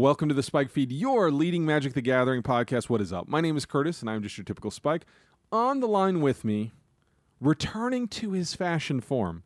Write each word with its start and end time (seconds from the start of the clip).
Welcome 0.00 0.30
to 0.30 0.34
the 0.34 0.42
Spike 0.42 0.70
Feed, 0.70 0.90
your 0.92 1.30
leading 1.30 1.66
Magic 1.66 1.92
the 1.92 2.00
Gathering 2.00 2.42
podcast. 2.42 2.88
What 2.88 3.02
is 3.02 3.12
up? 3.12 3.28
My 3.28 3.42
name 3.42 3.58
is 3.58 3.66
Curtis, 3.66 4.00
and 4.00 4.08
I'm 4.08 4.22
just 4.22 4.38
your 4.38 4.46
typical 4.46 4.70
Spike. 4.70 5.04
On 5.52 5.80
the 5.80 5.86
line 5.86 6.22
with 6.22 6.42
me, 6.42 6.72
returning 7.38 8.08
to 8.08 8.32
his 8.32 8.54
fashion 8.54 9.02
form, 9.02 9.42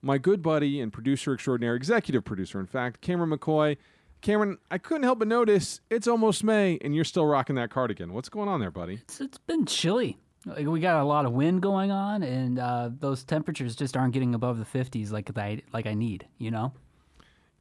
my 0.00 0.16
good 0.16 0.40
buddy 0.40 0.80
and 0.80 0.90
producer 0.90 1.34
extraordinaire, 1.34 1.74
executive 1.74 2.24
producer, 2.24 2.58
in 2.58 2.64
fact, 2.64 3.02
Cameron 3.02 3.38
McCoy. 3.38 3.76
Cameron, 4.22 4.56
I 4.70 4.78
couldn't 4.78 5.02
help 5.02 5.18
but 5.18 5.28
notice 5.28 5.82
it's 5.90 6.08
almost 6.08 6.42
May, 6.42 6.78
and 6.80 6.94
you're 6.94 7.04
still 7.04 7.26
rocking 7.26 7.56
that 7.56 7.68
cardigan. 7.68 8.14
What's 8.14 8.30
going 8.30 8.48
on 8.48 8.60
there, 8.60 8.70
buddy? 8.70 8.94
It's, 8.94 9.20
it's 9.20 9.36
been 9.36 9.66
chilly. 9.66 10.16
Like 10.46 10.66
we 10.66 10.80
got 10.80 11.02
a 11.02 11.04
lot 11.04 11.26
of 11.26 11.32
wind 11.32 11.60
going 11.60 11.90
on, 11.90 12.22
and 12.22 12.58
uh, 12.58 12.88
those 12.98 13.24
temperatures 13.24 13.76
just 13.76 13.94
aren't 13.94 14.14
getting 14.14 14.34
above 14.34 14.58
the 14.58 14.64
50s 14.64 15.12
like 15.12 15.36
I 15.36 15.60
like 15.70 15.86
I 15.86 15.92
need. 15.92 16.26
You 16.38 16.50
know. 16.50 16.72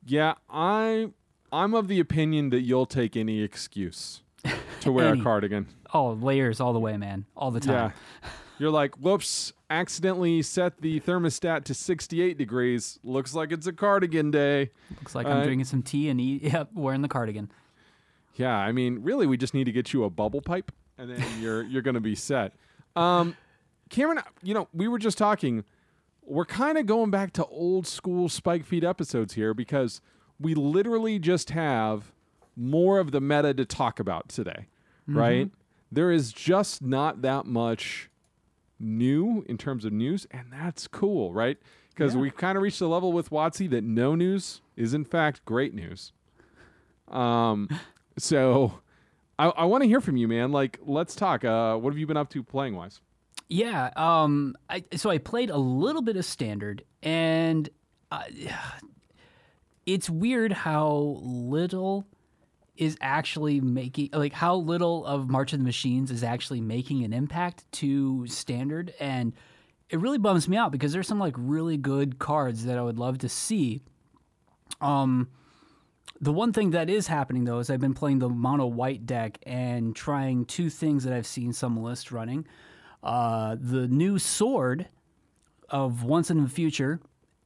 Yeah, 0.05 0.35
I 0.49 1.09
I'm 1.51 1.73
of 1.73 1.87
the 1.87 1.99
opinion 1.99 2.49
that 2.51 2.61
you'll 2.61 2.85
take 2.85 3.15
any 3.17 3.41
excuse 3.41 4.21
to 4.81 4.91
wear 4.91 5.13
a 5.13 5.21
cardigan. 5.21 5.67
Oh, 5.93 6.11
layers 6.13 6.59
all 6.59 6.73
the 6.73 6.79
way, 6.79 6.97
man, 6.97 7.25
all 7.35 7.51
the 7.51 7.59
time. 7.59 7.93
Yeah. 8.23 8.29
You're 8.59 8.69
like, 8.69 8.95
whoops, 8.97 9.53
accidentally 9.71 10.41
set 10.43 10.81
the 10.81 10.99
thermostat 10.99 11.63
to 11.63 11.73
68 11.73 12.37
degrees. 12.37 12.99
Looks 13.03 13.33
like 13.33 13.51
it's 13.51 13.65
a 13.65 13.73
cardigan 13.73 14.29
day. 14.29 14.69
Looks 14.99 15.15
like 15.15 15.25
Uh, 15.25 15.31
I'm 15.31 15.43
drinking 15.43 15.65
some 15.65 15.81
tea 15.81 16.09
and 16.09 16.21
eat, 16.21 16.43
yep, 16.53 16.69
wearing 16.75 17.01
the 17.01 17.07
cardigan. 17.07 17.51
Yeah, 18.35 18.55
I 18.55 18.71
mean, 18.71 18.99
really, 19.01 19.25
we 19.25 19.35
just 19.35 19.53
need 19.55 19.63
to 19.63 19.71
get 19.71 19.93
you 19.93 20.03
a 20.03 20.09
bubble 20.11 20.41
pipe, 20.41 20.71
and 20.97 21.09
then 21.09 21.41
you're 21.41 21.63
you're 21.63 21.81
gonna 21.81 21.99
be 21.99 22.15
set. 22.15 22.53
Um, 22.95 23.35
Cameron, 23.89 24.19
you 24.41 24.53
know, 24.53 24.67
we 24.73 24.87
were 24.87 24.99
just 24.99 25.17
talking. 25.17 25.65
We're 26.23 26.45
kind 26.45 26.77
of 26.77 26.85
going 26.85 27.09
back 27.11 27.33
to 27.33 27.45
old 27.47 27.87
school 27.87 28.29
Spike 28.29 28.63
Feed 28.63 28.85
episodes 28.85 29.33
here 29.33 29.53
because 29.53 30.01
we 30.41 30.55
literally 30.55 31.19
just 31.19 31.51
have 31.51 32.11
more 32.57 32.99
of 32.99 33.11
the 33.11 33.21
meta 33.21 33.53
to 33.53 33.65
talk 33.65 33.99
about 33.99 34.27
today, 34.29 34.67
right? 35.07 35.49
There 35.91 36.11
is 36.11 36.31
just 36.33 36.81
not 36.81 37.21
that 37.21 37.45
much 37.45 38.09
new 38.79 39.45
in 39.47 39.57
terms 39.57 39.85
of 39.85 39.93
news, 39.93 40.25
and 40.31 40.47
that's 40.51 40.87
cool, 40.87 41.33
right? 41.33 41.57
Because 41.89 42.15
Yeah. 42.15 42.21
we've 42.21 42.35
kind 42.35 42.57
of 42.57 42.63
reached 42.63 42.79
the 42.79 42.87
level 42.87 43.11
with 43.13 43.29
WotC 43.29 43.69
that 43.69 43.83
no 43.83 44.15
news 44.15 44.61
is 44.75 44.93
in 44.93 45.03
fact 45.05 45.43
great 45.45 45.73
news. 45.73 46.13
Um, 47.09 47.69
so 48.17 48.79
I, 49.37 49.47
I 49.49 49.65
want 49.65 49.83
to 49.83 49.87
hear 49.87 50.01
from 50.01 50.17
you, 50.17 50.27
man. 50.27 50.51
Like, 50.51 50.79
let's 50.85 51.15
talk. 51.15 51.43
Uh, 51.45 51.75
what 51.77 51.91
have 51.91 51.97
you 51.97 52.07
been 52.07 52.17
up 52.17 52.29
to 52.31 52.43
playing 52.43 52.75
wise? 52.75 53.01
Yeah. 53.49 53.89
Um. 53.97 54.55
I 54.69 54.85
so 54.95 55.09
I 55.09 55.17
played 55.17 55.49
a 55.49 55.57
little 55.57 56.01
bit 56.01 56.15
of 56.15 56.23
standard, 56.23 56.85
and 57.03 57.69
uh, 58.11 58.23
it's 59.85 60.09
weird 60.09 60.51
how 60.51 61.19
little 61.21 62.07
is 62.77 62.97
actually 63.01 63.59
making 63.59 64.09
like 64.13 64.33
how 64.33 64.55
little 64.55 65.05
of 65.05 65.29
March 65.29 65.53
of 65.53 65.59
the 65.59 65.65
Machines 65.65 66.11
is 66.11 66.23
actually 66.23 66.61
making 66.61 67.03
an 67.03 67.13
impact 67.13 67.69
to 67.73 68.25
standard, 68.27 68.93
and 68.99 69.33
it 69.89 69.99
really 69.99 70.17
bums 70.17 70.47
me 70.47 70.57
out 70.57 70.71
because 70.71 70.93
there's 70.93 71.07
some 71.07 71.19
like 71.19 71.35
really 71.37 71.77
good 71.77 72.19
cards 72.19 72.65
that 72.65 72.77
I 72.77 72.81
would 72.81 72.99
love 72.99 73.19
to 73.19 73.29
see. 73.29 73.81
Um. 74.79 75.29
The 76.23 76.31
one 76.31 76.53
thing 76.53 76.69
that 76.71 76.87
is 76.87 77.07
happening 77.07 77.45
though 77.45 77.57
is 77.57 77.71
I've 77.71 77.79
been 77.79 77.95
playing 77.95 78.19
the 78.19 78.29
mono 78.29 78.67
white 78.67 79.07
deck 79.07 79.39
and 79.41 79.95
trying 79.95 80.45
two 80.45 80.69
things 80.69 81.03
that 81.03 81.13
I've 81.13 81.25
seen 81.25 81.51
some 81.51 81.81
lists 81.81 82.11
running 82.11 82.45
uh, 83.03 83.55
the 83.59 83.87
new 83.87 84.19
sword 84.19 84.87
of 85.69 86.03
Once 86.03 86.29
in 86.29 86.43
the 86.43 86.49
Future 86.49 86.99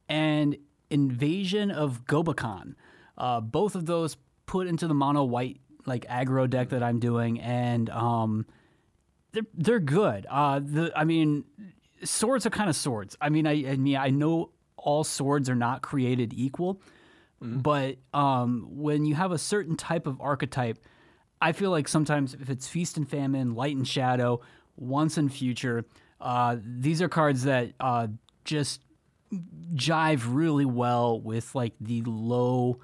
and 0.08 0.56
Invasion 0.90 1.70
of 1.70 2.04
Gobakhan. 2.04 2.74
Uh, 3.16 3.40
both 3.40 3.74
of 3.74 3.86
those 3.86 4.16
put 4.46 4.66
into 4.66 4.86
the 4.86 4.94
mono 4.94 5.24
white 5.24 5.60
like 5.86 6.06
aggro 6.06 6.48
deck 6.48 6.70
that 6.70 6.82
I'm 6.82 6.98
doing, 6.98 7.40
and 7.40 7.88
um, 7.90 8.46
they're 9.32 9.46
they're 9.54 9.80
good. 9.80 10.26
Uh, 10.28 10.60
the 10.62 10.92
I 10.94 11.04
mean, 11.04 11.44
swords 12.04 12.46
are 12.46 12.50
kind 12.50 12.68
of 12.68 12.76
swords. 12.76 13.16
I 13.20 13.28
mean, 13.28 13.46
I, 13.46 13.72
I 13.72 13.76
mean 13.76 13.96
I 13.96 14.10
know 14.10 14.50
all 14.76 15.04
swords 15.04 15.48
are 15.48 15.54
not 15.54 15.82
created 15.82 16.32
equal, 16.34 16.80
but 17.40 17.96
um, 18.14 18.66
when 18.70 19.04
you 19.04 19.14
have 19.14 19.32
a 19.32 19.38
certain 19.38 19.76
type 19.76 20.06
of 20.06 20.20
archetype, 20.20 20.78
I 21.40 21.52
feel 21.52 21.70
like 21.70 21.88
sometimes 21.88 22.34
if 22.34 22.48
it's 22.50 22.66
Feast 22.68 22.96
and 22.96 23.08
Famine, 23.08 23.54
Light 23.54 23.76
and 23.76 23.86
Shadow, 23.86 24.40
Once 24.76 25.16
and 25.16 25.32
Future, 25.32 25.84
uh, 26.20 26.56
these 26.62 27.02
are 27.02 27.08
cards 27.08 27.44
that 27.44 27.72
uh, 27.78 28.08
just 28.44 28.80
jive 29.74 30.22
really 30.26 30.64
well 30.64 31.20
with 31.20 31.54
like 31.54 31.74
the 31.80 32.02
low 32.02 32.80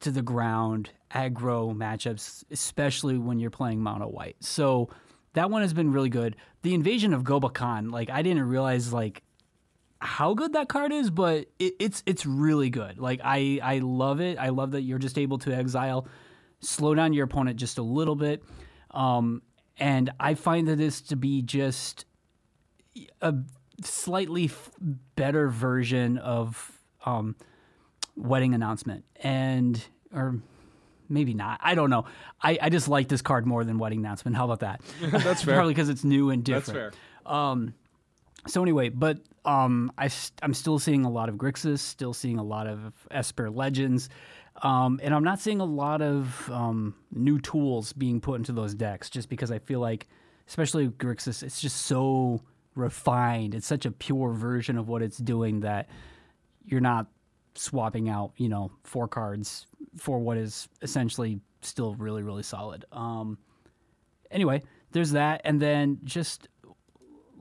to 0.00 0.10
the 0.10 0.22
ground 0.22 0.90
aggro 1.12 1.74
matchups, 1.74 2.44
especially 2.50 3.18
when 3.18 3.38
you're 3.38 3.50
playing 3.50 3.80
mono 3.80 4.08
white. 4.08 4.36
So 4.40 4.88
that 5.34 5.50
one 5.50 5.62
has 5.62 5.72
been 5.72 5.92
really 5.92 6.08
good. 6.08 6.36
The 6.62 6.74
invasion 6.74 7.14
of 7.14 7.22
Gobakhan, 7.22 7.90
like 7.90 8.10
I 8.10 8.22
didn't 8.22 8.48
realize 8.48 8.92
like 8.92 9.22
how 10.00 10.34
good 10.34 10.54
that 10.54 10.68
card 10.68 10.92
is, 10.92 11.10
but 11.10 11.46
it, 11.58 11.74
it's 11.78 12.02
it's 12.06 12.26
really 12.26 12.70
good. 12.70 12.98
Like 12.98 13.20
I 13.22 13.60
I 13.62 13.78
love 13.78 14.20
it. 14.20 14.38
I 14.38 14.48
love 14.48 14.72
that 14.72 14.82
you're 14.82 14.98
just 14.98 15.18
able 15.18 15.38
to 15.38 15.54
exile, 15.54 16.08
slow 16.60 16.94
down 16.94 17.12
your 17.12 17.24
opponent 17.24 17.58
just 17.58 17.78
a 17.78 17.82
little 17.82 18.16
bit, 18.16 18.42
um, 18.90 19.42
and 19.78 20.10
I 20.18 20.34
find 20.34 20.68
that 20.68 20.76
this 20.76 21.00
to 21.02 21.16
be 21.16 21.42
just 21.42 22.04
a 23.20 23.34
slightly 23.82 24.46
f- 24.46 24.70
better 25.16 25.48
version 25.48 26.18
of 26.18 26.78
um, 27.04 27.36
wedding 28.16 28.54
announcement 28.54 29.04
and 29.16 29.82
or 30.14 30.38
maybe 31.08 31.34
not. 31.34 31.60
I 31.62 31.74
don't 31.74 31.90
know. 31.90 32.04
I, 32.40 32.58
I 32.60 32.68
just 32.70 32.88
like 32.88 33.08
this 33.08 33.22
card 33.22 33.46
more 33.46 33.64
than 33.64 33.78
wedding 33.78 33.98
announcement. 34.00 34.36
How 34.36 34.44
about 34.44 34.60
that? 34.60 34.80
That's 35.02 35.42
fair. 35.42 35.54
Probably 35.56 35.74
because 35.74 35.88
it's 35.88 36.04
new 36.04 36.30
and 36.30 36.44
That's 36.44 36.66
different. 36.66 36.94
fair. 37.24 37.32
Um, 37.34 37.74
so 38.46 38.62
anyway, 38.62 38.88
but 38.88 39.18
um, 39.44 39.92
I 39.96 40.10
I'm 40.42 40.54
still 40.54 40.78
seeing 40.78 41.04
a 41.04 41.10
lot 41.10 41.28
of 41.28 41.36
Grixis, 41.36 41.78
still 41.78 42.12
seeing 42.12 42.38
a 42.38 42.42
lot 42.42 42.66
of 42.66 42.92
Esper 43.10 43.50
Legends, 43.50 44.08
um, 44.62 45.00
and 45.02 45.14
I'm 45.14 45.24
not 45.24 45.38
seeing 45.40 45.60
a 45.60 45.64
lot 45.64 46.02
of 46.02 46.50
um, 46.50 46.94
new 47.12 47.40
tools 47.40 47.92
being 47.92 48.20
put 48.20 48.34
into 48.36 48.52
those 48.52 48.74
decks, 48.74 49.10
just 49.10 49.28
because 49.28 49.50
I 49.50 49.58
feel 49.60 49.80
like, 49.80 50.08
especially 50.48 50.88
Grixis, 50.88 51.42
it's 51.42 51.60
just 51.60 51.82
so 51.82 52.42
refined. 52.74 53.54
It's 53.54 53.66
such 53.66 53.84
a 53.86 53.90
pure 53.90 54.32
version 54.32 54.78
of 54.78 54.88
what 54.88 55.02
it's 55.02 55.18
doing 55.18 55.60
that 55.60 55.88
you're 56.64 56.80
not 56.80 57.06
swapping 57.54 58.08
out, 58.08 58.32
you 58.36 58.48
know, 58.48 58.70
four 58.84 59.08
cards 59.08 59.66
for 59.96 60.18
what 60.18 60.36
is 60.38 60.68
essentially 60.80 61.40
still 61.60 61.94
really 61.96 62.22
really 62.22 62.42
solid. 62.42 62.84
Um, 62.92 63.38
anyway, 64.30 64.62
there's 64.92 65.12
that, 65.12 65.42
and 65.44 65.60
then 65.60 65.98
just 66.04 66.48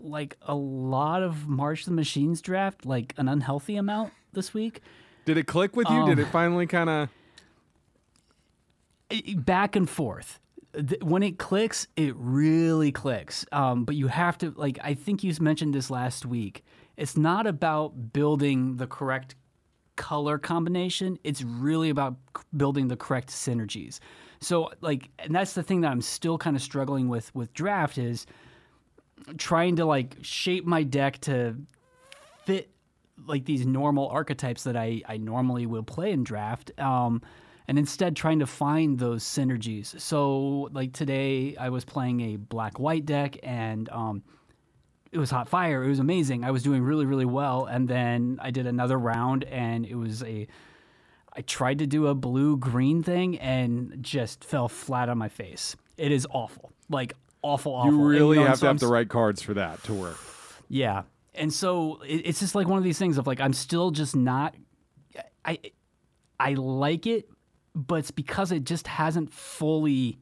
like 0.03 0.35
a 0.41 0.55
lot 0.55 1.21
of 1.23 1.47
March 1.47 1.85
the 1.85 1.91
Machines 1.91 2.41
draft, 2.41 2.85
like 2.85 3.13
an 3.17 3.27
unhealthy 3.27 3.75
amount 3.77 4.11
this 4.33 4.53
week. 4.53 4.81
Did 5.25 5.37
it 5.37 5.45
click 5.45 5.75
with 5.75 5.87
you? 5.89 6.05
Did 6.07 6.17
Um, 6.17 6.25
it 6.25 6.27
finally 6.31 6.65
kind 6.67 6.89
of? 6.89 7.09
Back 9.45 9.75
and 9.75 9.89
forth. 9.89 10.39
Th- 10.73 11.01
When 11.01 11.23
it 11.23 11.37
clicks, 11.37 11.87
it 11.95 12.13
really 12.15 12.91
clicks. 12.91 13.45
Um, 13.51 13.85
but 13.85 13.95
you 13.95 14.07
have 14.07 14.37
to 14.39 14.51
like. 14.55 14.79
I 14.83 14.93
think 14.93 15.23
you 15.23 15.33
mentioned 15.39 15.73
this 15.73 15.89
last 15.89 16.25
week. 16.25 16.63
It's 16.97 17.17
not 17.17 17.47
about 17.47 18.13
building 18.13 18.77
the 18.77 18.87
correct 18.87 19.35
color 19.95 20.37
combination. 20.37 21.17
It's 21.23 21.41
really 21.41 21.89
about 21.89 22.15
building 22.55 22.87
the 22.87 22.97
correct 22.97 23.29
synergies. 23.29 23.99
So 24.39 24.71
like, 24.81 25.09
and 25.19 25.33
that's 25.35 25.53
the 25.53 25.63
thing 25.63 25.81
that 25.81 25.91
I'm 25.91 26.01
still 26.01 26.37
kind 26.37 26.55
of 26.55 26.61
struggling 26.61 27.07
with 27.07 27.33
with 27.35 27.53
draft 27.53 27.97
is 27.97 28.25
trying 29.37 29.75
to 29.75 29.85
like 29.85 30.17
shape 30.21 30.65
my 30.65 30.83
deck 30.83 31.19
to 31.21 31.55
fit 32.45 32.71
like 33.27 33.45
these 33.45 33.65
normal 33.65 34.07
archetypes 34.09 34.63
that 34.63 34.75
I, 34.75 35.01
I 35.07 35.17
normally 35.17 35.65
will 35.65 35.83
play 35.83 36.11
in 36.11 36.23
draft. 36.23 36.71
Um, 36.79 37.21
and 37.71 37.79
instead 37.79 38.17
trying 38.17 38.39
to 38.39 38.45
find 38.45 38.99
those 38.99 39.23
synergies. 39.23 39.97
So 40.01 40.67
like 40.73 40.91
today 40.91 41.55
I 41.55 41.69
was 41.69 41.85
playing 41.85 42.19
a 42.19 42.35
black 42.35 42.79
white 42.79 43.05
deck 43.05 43.37
and 43.43 43.87
um, 43.87 44.23
it 45.09 45.17
was 45.17 45.31
hot 45.31 45.47
fire. 45.47 45.81
It 45.81 45.87
was 45.87 45.99
amazing. 45.99 46.43
I 46.43 46.51
was 46.51 46.63
doing 46.63 46.83
really, 46.83 47.05
really 47.05 47.23
well. 47.23 47.63
And 47.63 47.87
then 47.87 48.39
I 48.41 48.51
did 48.51 48.67
another 48.67 48.99
round 48.99 49.45
and 49.45 49.85
it 49.85 49.95
was 49.95 50.21
a 50.21 50.47
I 51.31 51.39
tried 51.43 51.79
to 51.79 51.87
do 51.87 52.07
a 52.07 52.13
blue 52.13 52.57
green 52.57 53.03
thing 53.03 53.39
and 53.39 53.99
just 54.03 54.43
fell 54.43 54.67
flat 54.67 55.07
on 55.07 55.17
my 55.17 55.29
face. 55.29 55.77
It 55.95 56.11
is 56.11 56.27
awful. 56.29 56.73
Like 56.89 57.13
awful, 57.41 57.73
awful. 57.73 57.89
You 57.89 58.01
And, 58.01 58.05
really 58.09 58.35
know, 58.39 58.47
have 58.47 58.57
so 58.57 58.65
to 58.65 58.69
I'm 58.69 58.75
have 58.75 58.79
the 58.81 58.87
right 58.87 59.07
cards 59.07 59.41
for 59.41 59.53
that 59.53 59.81
to 59.83 59.93
work. 59.93 60.17
yeah. 60.67 61.03
And 61.33 61.53
so 61.53 62.01
it, 62.01 62.23
it's 62.25 62.41
just 62.41 62.53
like 62.53 62.67
one 62.67 62.79
of 62.79 62.83
these 62.83 62.99
things 62.99 63.17
of 63.17 63.27
like 63.27 63.39
I'm 63.39 63.53
still 63.53 63.91
just 63.91 64.13
not 64.13 64.55
I 65.45 65.57
I 66.37 66.55
like 66.55 67.07
it, 67.07 67.29
but 67.73 67.95
it's 67.95 68.11
because 68.11 68.51
it 68.51 68.63
just 68.63 68.87
hasn't 68.87 69.31
fully 69.33 70.17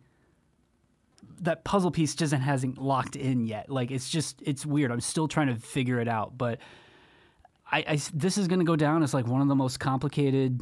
that 1.41 1.63
puzzle 1.63 1.91
piece 1.91 2.15
just 2.15 2.33
hasn't 2.33 2.77
locked 2.77 3.15
in 3.15 3.45
yet. 3.45 3.69
Like 3.69 3.91
it's 3.91 4.09
just 4.09 4.41
it's 4.45 4.65
weird. 4.65 4.91
I'm 4.91 5.01
still 5.01 5.27
trying 5.27 5.47
to 5.47 5.55
figure 5.55 5.99
it 5.99 6.07
out, 6.07 6.37
but 6.37 6.59
I, 7.71 7.83
I 7.87 7.99
this 8.13 8.37
is 8.37 8.47
going 8.47 8.59
to 8.59 8.65
go 8.65 8.75
down 8.75 9.03
as 9.03 9.13
like 9.13 9.27
one 9.27 9.41
of 9.41 9.47
the 9.47 9.55
most 9.55 9.79
complicated 9.79 10.61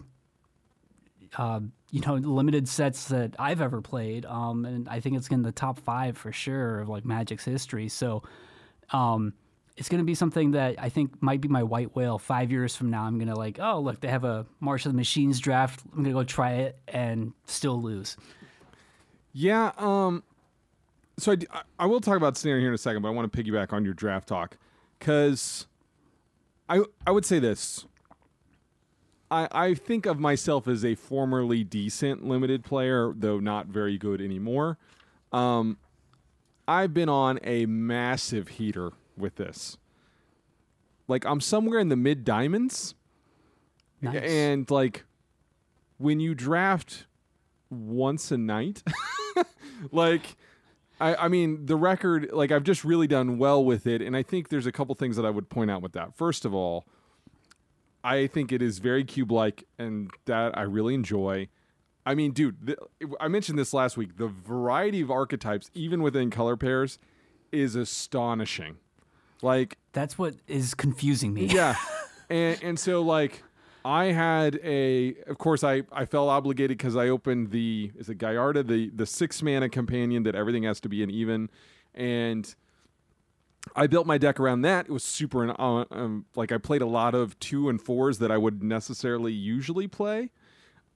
uh, 1.38 1.60
you 1.92 2.02
know 2.02 2.16
limited 2.16 2.68
sets 2.68 3.08
that 3.10 3.36
I've 3.40 3.62
ever 3.62 3.82
played, 3.82 4.26
um, 4.26 4.66
and 4.66 4.88
I 4.88 5.00
think 5.00 5.18
it's 5.18 5.28
in 5.30 5.42
the 5.42 5.52
top 5.52 5.80
five 5.80 6.18
for 6.18 6.32
sure 6.32 6.82
of 6.82 6.90
like 6.90 7.06
Magic's 7.06 7.46
history. 7.46 7.90
So. 7.90 8.24
Um, 8.92 9.34
it's 9.78 9.90
going 9.90 10.00
to 10.00 10.06
be 10.06 10.16
something 10.16 10.52
that 10.52 10.76
I 10.80 10.90
think 10.90 11.22
might 11.22 11.40
be 11.40 11.48
my 11.48 11.62
white 11.62 11.96
whale. 11.96 12.18
Five 12.18 12.52
years 12.52 12.76
from 12.76 12.90
now, 12.90 13.04
I'm 13.04 13.18
going 13.20 13.28
to 13.28 13.36
like, 13.36 13.60
oh, 13.62 13.80
look, 13.80 14.02
they 14.02 14.08
have 14.08 14.24
a 14.24 14.46
March 14.60 14.86
of 14.86 14.92
the 14.92 14.98
Machines 14.98 15.40
draft. 15.40 15.82
I'm 15.86 16.04
going 16.04 16.06
to 16.06 16.12
go 16.12 16.24
try 16.24 16.54
it 16.54 16.80
and 16.88 17.34
still 17.46 17.82
lose. 17.82 18.18
Yeah. 19.34 19.72
Um. 19.78 20.24
So 21.20 21.36
I 21.80 21.86
will 21.86 22.02
talk 22.02 22.18
about 22.18 22.38
Snare 22.38 22.60
here 22.60 22.68
in 22.68 22.74
a 22.74 22.78
second, 22.78 23.02
but 23.02 23.08
I 23.08 23.12
want 23.12 23.32
to 23.32 23.44
piggyback 23.44 23.74
on 23.74 23.84
your 23.86 23.94
draft 23.94 24.28
talk 24.28 24.58
because 25.00 25.68
I 26.68 26.82
I 27.06 27.12
would 27.12 27.26
say 27.26 27.40
this. 27.40 27.86
I 29.30 29.48
I 29.52 29.74
think 29.74 30.06
of 30.06 30.20
myself 30.20 30.68
as 30.68 30.86
a 30.86 30.96
formerly 30.96 31.64
decent 31.64 32.28
limited 32.28 32.64
player, 32.64 33.14
though 33.16 33.40
not 33.40 33.68
very 33.68 33.98
good 33.98 34.22
anymore. 34.22 34.78
Um, 35.32 35.78
I've 36.68 36.94
been 36.94 37.10
on 37.10 37.40
a 37.44 37.66
massive 37.66 38.48
heater 38.48 38.92
with 39.18 39.36
this. 39.36 39.78
Like 41.08 41.26
I'm 41.26 41.42
somewhere 41.42 41.80
in 41.80 41.90
the 41.90 41.96
mid 41.96 42.24
diamonds. 42.24 42.96
Nice. 44.02 44.22
And 44.22 44.70
like 44.70 45.06
when 45.98 46.20
you 46.20 46.36
draft 46.36 47.06
once 47.70 48.32
a 48.32 48.38
night, 48.38 48.84
like 49.92 50.36
I, 51.00 51.16
I 51.16 51.28
mean 51.28 51.66
the 51.66 51.76
record 51.76 52.30
like 52.32 52.52
I've 52.52 52.64
just 52.64 52.84
really 52.84 53.08
done 53.08 53.38
well 53.38 53.64
with 53.64 53.88
it 53.88 54.02
and 54.02 54.16
I 54.16 54.24
think 54.24 54.50
there's 54.50 54.66
a 54.66 54.72
couple 54.72 54.94
things 54.96 55.16
that 55.16 55.26
I 55.26 55.30
would 55.30 55.50
point 55.50 55.72
out 55.72 55.82
with 55.82 55.94
that. 55.94 56.16
First 56.16 56.46
of 56.46 56.54
all, 56.54 56.86
I 58.04 58.28
think 58.28 58.52
it 58.52 58.62
is 58.62 58.80
very 58.80 59.04
cube 59.04 59.32
like 59.32 59.64
and 59.80 60.12
that 60.26 60.58
I 60.58 60.64
really 60.64 60.94
enjoy. 60.94 61.50
I 62.06 62.16
mean, 62.16 62.32
dude, 62.32 62.66
the, 62.66 62.78
I 63.20 63.28
mentioned 63.28 63.60
this 63.60 63.74
last 63.74 63.98
week. 63.98 64.16
The 64.16 64.28
variety 64.28 65.02
of 65.02 65.12
archetypes, 65.12 65.70
even 65.74 66.02
within 66.02 66.30
color 66.30 66.56
pairs, 66.56 67.00
is 67.52 67.76
astonishing. 67.76 68.78
Like 69.42 69.78
That's 69.94 70.18
what 70.18 70.36
is 70.48 70.74
confusing 70.74 71.34
me. 71.34 71.46
yeah. 71.46 71.76
And 72.30 72.62
and 72.62 72.80
so 72.80 73.02
like 73.04 73.42
i 73.86 74.06
had 74.08 74.60
a 74.62 75.16
of 75.28 75.38
course 75.38 75.64
i 75.64 75.84
i 75.94 76.04
felt 76.04 76.28
obligated 76.28 76.78
because 76.78 76.98
i 76.98 77.08
opened 77.08 77.52
the 77.52 77.90
is 77.98 78.10
it 78.10 78.18
gallarda 78.18 78.68
the 78.68 78.90
the 78.94 79.06
six 79.06 79.42
mana 79.42 79.70
companion 79.70 80.24
that 80.24 80.36
everything 80.36 80.64
has 80.64 80.82
to 80.82 80.90
be 80.90 81.04
an 81.04 81.10
even. 81.10 81.50
And 81.96 82.54
i 83.78 83.88
built 83.88 84.06
my 84.06 84.18
deck 84.18 84.42
around 84.42 84.64
that. 84.64 84.88
It 84.88 84.92
was 84.92 85.06
super 85.06 85.50
uh, 85.50 85.86
um, 85.90 86.26
like 86.36 86.52
i 86.52 86.58
played 86.58 86.82
a 86.82 86.86
lot 86.86 87.16
of 87.16 87.40
two 87.40 87.70
and 87.70 87.82
fours 87.82 88.20
that 88.20 88.30
i 88.30 88.38
would 88.38 88.62
necessarily 88.62 89.32
usually 89.32 89.88
play 89.88 90.32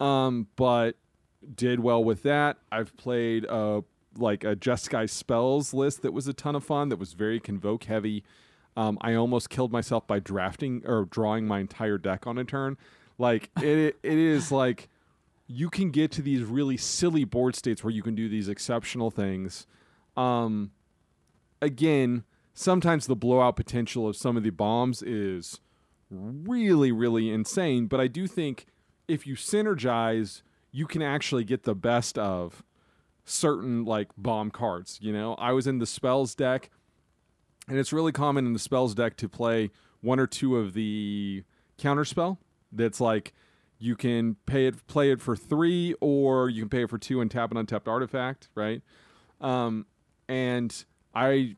um 0.01 0.47
but 0.57 0.97
did 1.55 1.79
well 1.79 2.03
with 2.03 2.23
that. 2.23 2.57
I've 2.71 2.95
played 2.97 3.45
uh 3.45 3.81
like 4.17 4.43
a 4.43 4.55
just 4.55 4.89
guy 4.89 5.05
spells 5.05 5.73
list 5.73 6.01
that 6.01 6.11
was 6.11 6.27
a 6.27 6.33
ton 6.33 6.55
of 6.55 6.63
fun 6.63 6.89
that 6.89 6.97
was 6.97 7.13
very 7.13 7.39
convoke 7.39 7.85
heavy 7.85 8.23
um, 8.75 8.97
I 9.01 9.15
almost 9.15 9.49
killed 9.49 9.71
myself 9.71 10.07
by 10.07 10.19
drafting 10.19 10.83
or 10.85 11.05
drawing 11.05 11.45
my 11.45 11.59
entire 11.59 11.97
deck 11.97 12.25
on 12.25 12.37
a 12.37 12.43
turn. 12.43 12.77
Like 13.17 13.49
it, 13.57 13.97
it 14.01 14.17
is 14.17 14.51
like 14.51 14.89
you 15.47 15.69
can 15.69 15.91
get 15.91 16.11
to 16.11 16.21
these 16.21 16.43
really 16.43 16.77
silly 16.77 17.25
board 17.25 17.55
states 17.55 17.83
where 17.83 17.91
you 17.91 18.01
can 18.01 18.15
do 18.15 18.29
these 18.29 18.47
exceptional 18.47 19.11
things. 19.11 19.67
Um, 20.15 20.71
again, 21.61 22.23
sometimes 22.53 23.07
the 23.07 23.15
blowout 23.15 23.57
potential 23.57 24.07
of 24.07 24.15
some 24.15 24.37
of 24.37 24.43
the 24.43 24.49
bombs 24.49 25.01
is 25.01 25.59
really, 26.09 26.91
really 26.91 27.29
insane. 27.29 27.87
But 27.87 27.99
I 27.99 28.07
do 28.07 28.27
think 28.27 28.65
if 29.07 29.27
you 29.27 29.35
synergize, 29.35 30.41
you 30.71 30.87
can 30.87 31.01
actually 31.01 31.43
get 31.43 31.63
the 31.63 31.75
best 31.75 32.17
of 32.17 32.63
certain 33.31 33.85
like 33.85 34.09
bomb 34.17 34.51
cards. 34.51 34.99
You 35.01 35.13
know, 35.13 35.35
I 35.35 35.51
was 35.51 35.67
in 35.67 35.79
the 35.79 35.85
spells 35.85 36.35
deck 36.35 36.69
and 37.67 37.79
it's 37.79 37.93
really 37.93 38.11
common 38.11 38.45
in 38.45 38.53
the 38.53 38.59
spells 38.59 38.93
deck 38.93 39.15
to 39.17 39.29
play 39.29 39.71
one 40.01 40.19
or 40.19 40.27
two 40.27 40.57
of 40.57 40.73
the 40.73 41.43
counter 41.77 42.05
spell 42.05 42.39
that's 42.71 42.99
like 42.99 43.33
you 43.79 43.95
can 43.95 44.35
pay 44.45 44.67
it 44.67 44.85
play 44.87 45.11
it 45.11 45.21
for 45.21 45.35
three 45.35 45.95
or 46.01 46.49
you 46.49 46.61
can 46.61 46.69
pay 46.69 46.83
it 46.83 46.89
for 46.89 46.97
two 46.97 47.21
and 47.21 47.31
tap 47.31 47.51
an 47.51 47.57
untapped 47.57 47.87
artifact 47.87 48.49
right 48.55 48.81
um, 49.39 49.85
and 50.27 50.85
i 51.15 51.55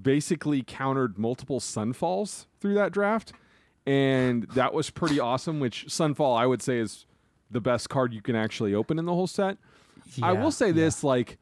basically 0.00 0.62
countered 0.62 1.18
multiple 1.18 1.58
sunfalls 1.58 2.46
through 2.60 2.74
that 2.74 2.92
draft 2.92 3.32
and 3.86 4.44
that 4.50 4.74
was 4.74 4.90
pretty 4.90 5.18
awesome 5.18 5.58
which 5.58 5.86
sunfall 5.86 6.38
i 6.38 6.46
would 6.46 6.62
say 6.62 6.78
is 6.78 7.06
the 7.50 7.60
best 7.60 7.88
card 7.88 8.12
you 8.12 8.20
can 8.20 8.36
actually 8.36 8.74
open 8.74 8.98
in 8.98 9.06
the 9.06 9.14
whole 9.14 9.26
set 9.26 9.56
i 10.22 10.32
will 10.32 10.50
say 10.50 10.68
yeah. 10.68 10.72
this 10.72 11.04
like 11.04 11.38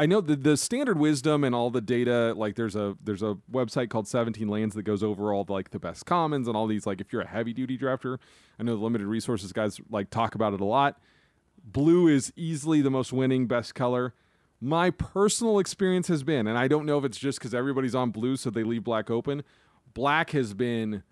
I 0.00 0.06
know 0.06 0.22
the 0.22 0.34
the 0.34 0.56
standard 0.56 0.98
wisdom 0.98 1.44
and 1.44 1.54
all 1.54 1.68
the 1.68 1.82
data. 1.82 2.32
Like 2.34 2.56
there's 2.56 2.74
a 2.74 2.96
there's 3.04 3.22
a 3.22 3.36
website 3.52 3.90
called 3.90 4.08
17 4.08 4.48
Lands 4.48 4.74
that 4.74 4.84
goes 4.84 5.02
over 5.02 5.34
all 5.34 5.44
the, 5.44 5.52
like 5.52 5.72
the 5.72 5.78
best 5.78 6.06
commons 6.06 6.48
and 6.48 6.56
all 6.56 6.66
these. 6.66 6.86
Like 6.86 7.02
if 7.02 7.12
you're 7.12 7.20
a 7.20 7.28
heavy 7.28 7.52
duty 7.52 7.76
drafter, 7.76 8.16
I 8.58 8.62
know 8.62 8.76
the 8.76 8.82
limited 8.82 9.06
resources 9.06 9.52
guys 9.52 9.78
like 9.90 10.08
talk 10.08 10.34
about 10.34 10.54
it 10.54 10.60
a 10.62 10.64
lot. 10.64 10.98
Blue 11.62 12.08
is 12.08 12.32
easily 12.34 12.80
the 12.80 12.90
most 12.90 13.12
winning 13.12 13.46
best 13.46 13.74
color. 13.74 14.14
My 14.58 14.88
personal 14.88 15.58
experience 15.58 16.08
has 16.08 16.22
been, 16.22 16.46
and 16.46 16.56
I 16.56 16.66
don't 16.66 16.86
know 16.86 16.96
if 16.96 17.04
it's 17.04 17.18
just 17.18 17.38
because 17.38 17.52
everybody's 17.52 17.94
on 17.94 18.10
blue, 18.10 18.38
so 18.38 18.48
they 18.48 18.62
leave 18.62 18.84
black 18.84 19.10
open. 19.10 19.42
Black 19.92 20.30
has 20.30 20.54
been 20.54 21.02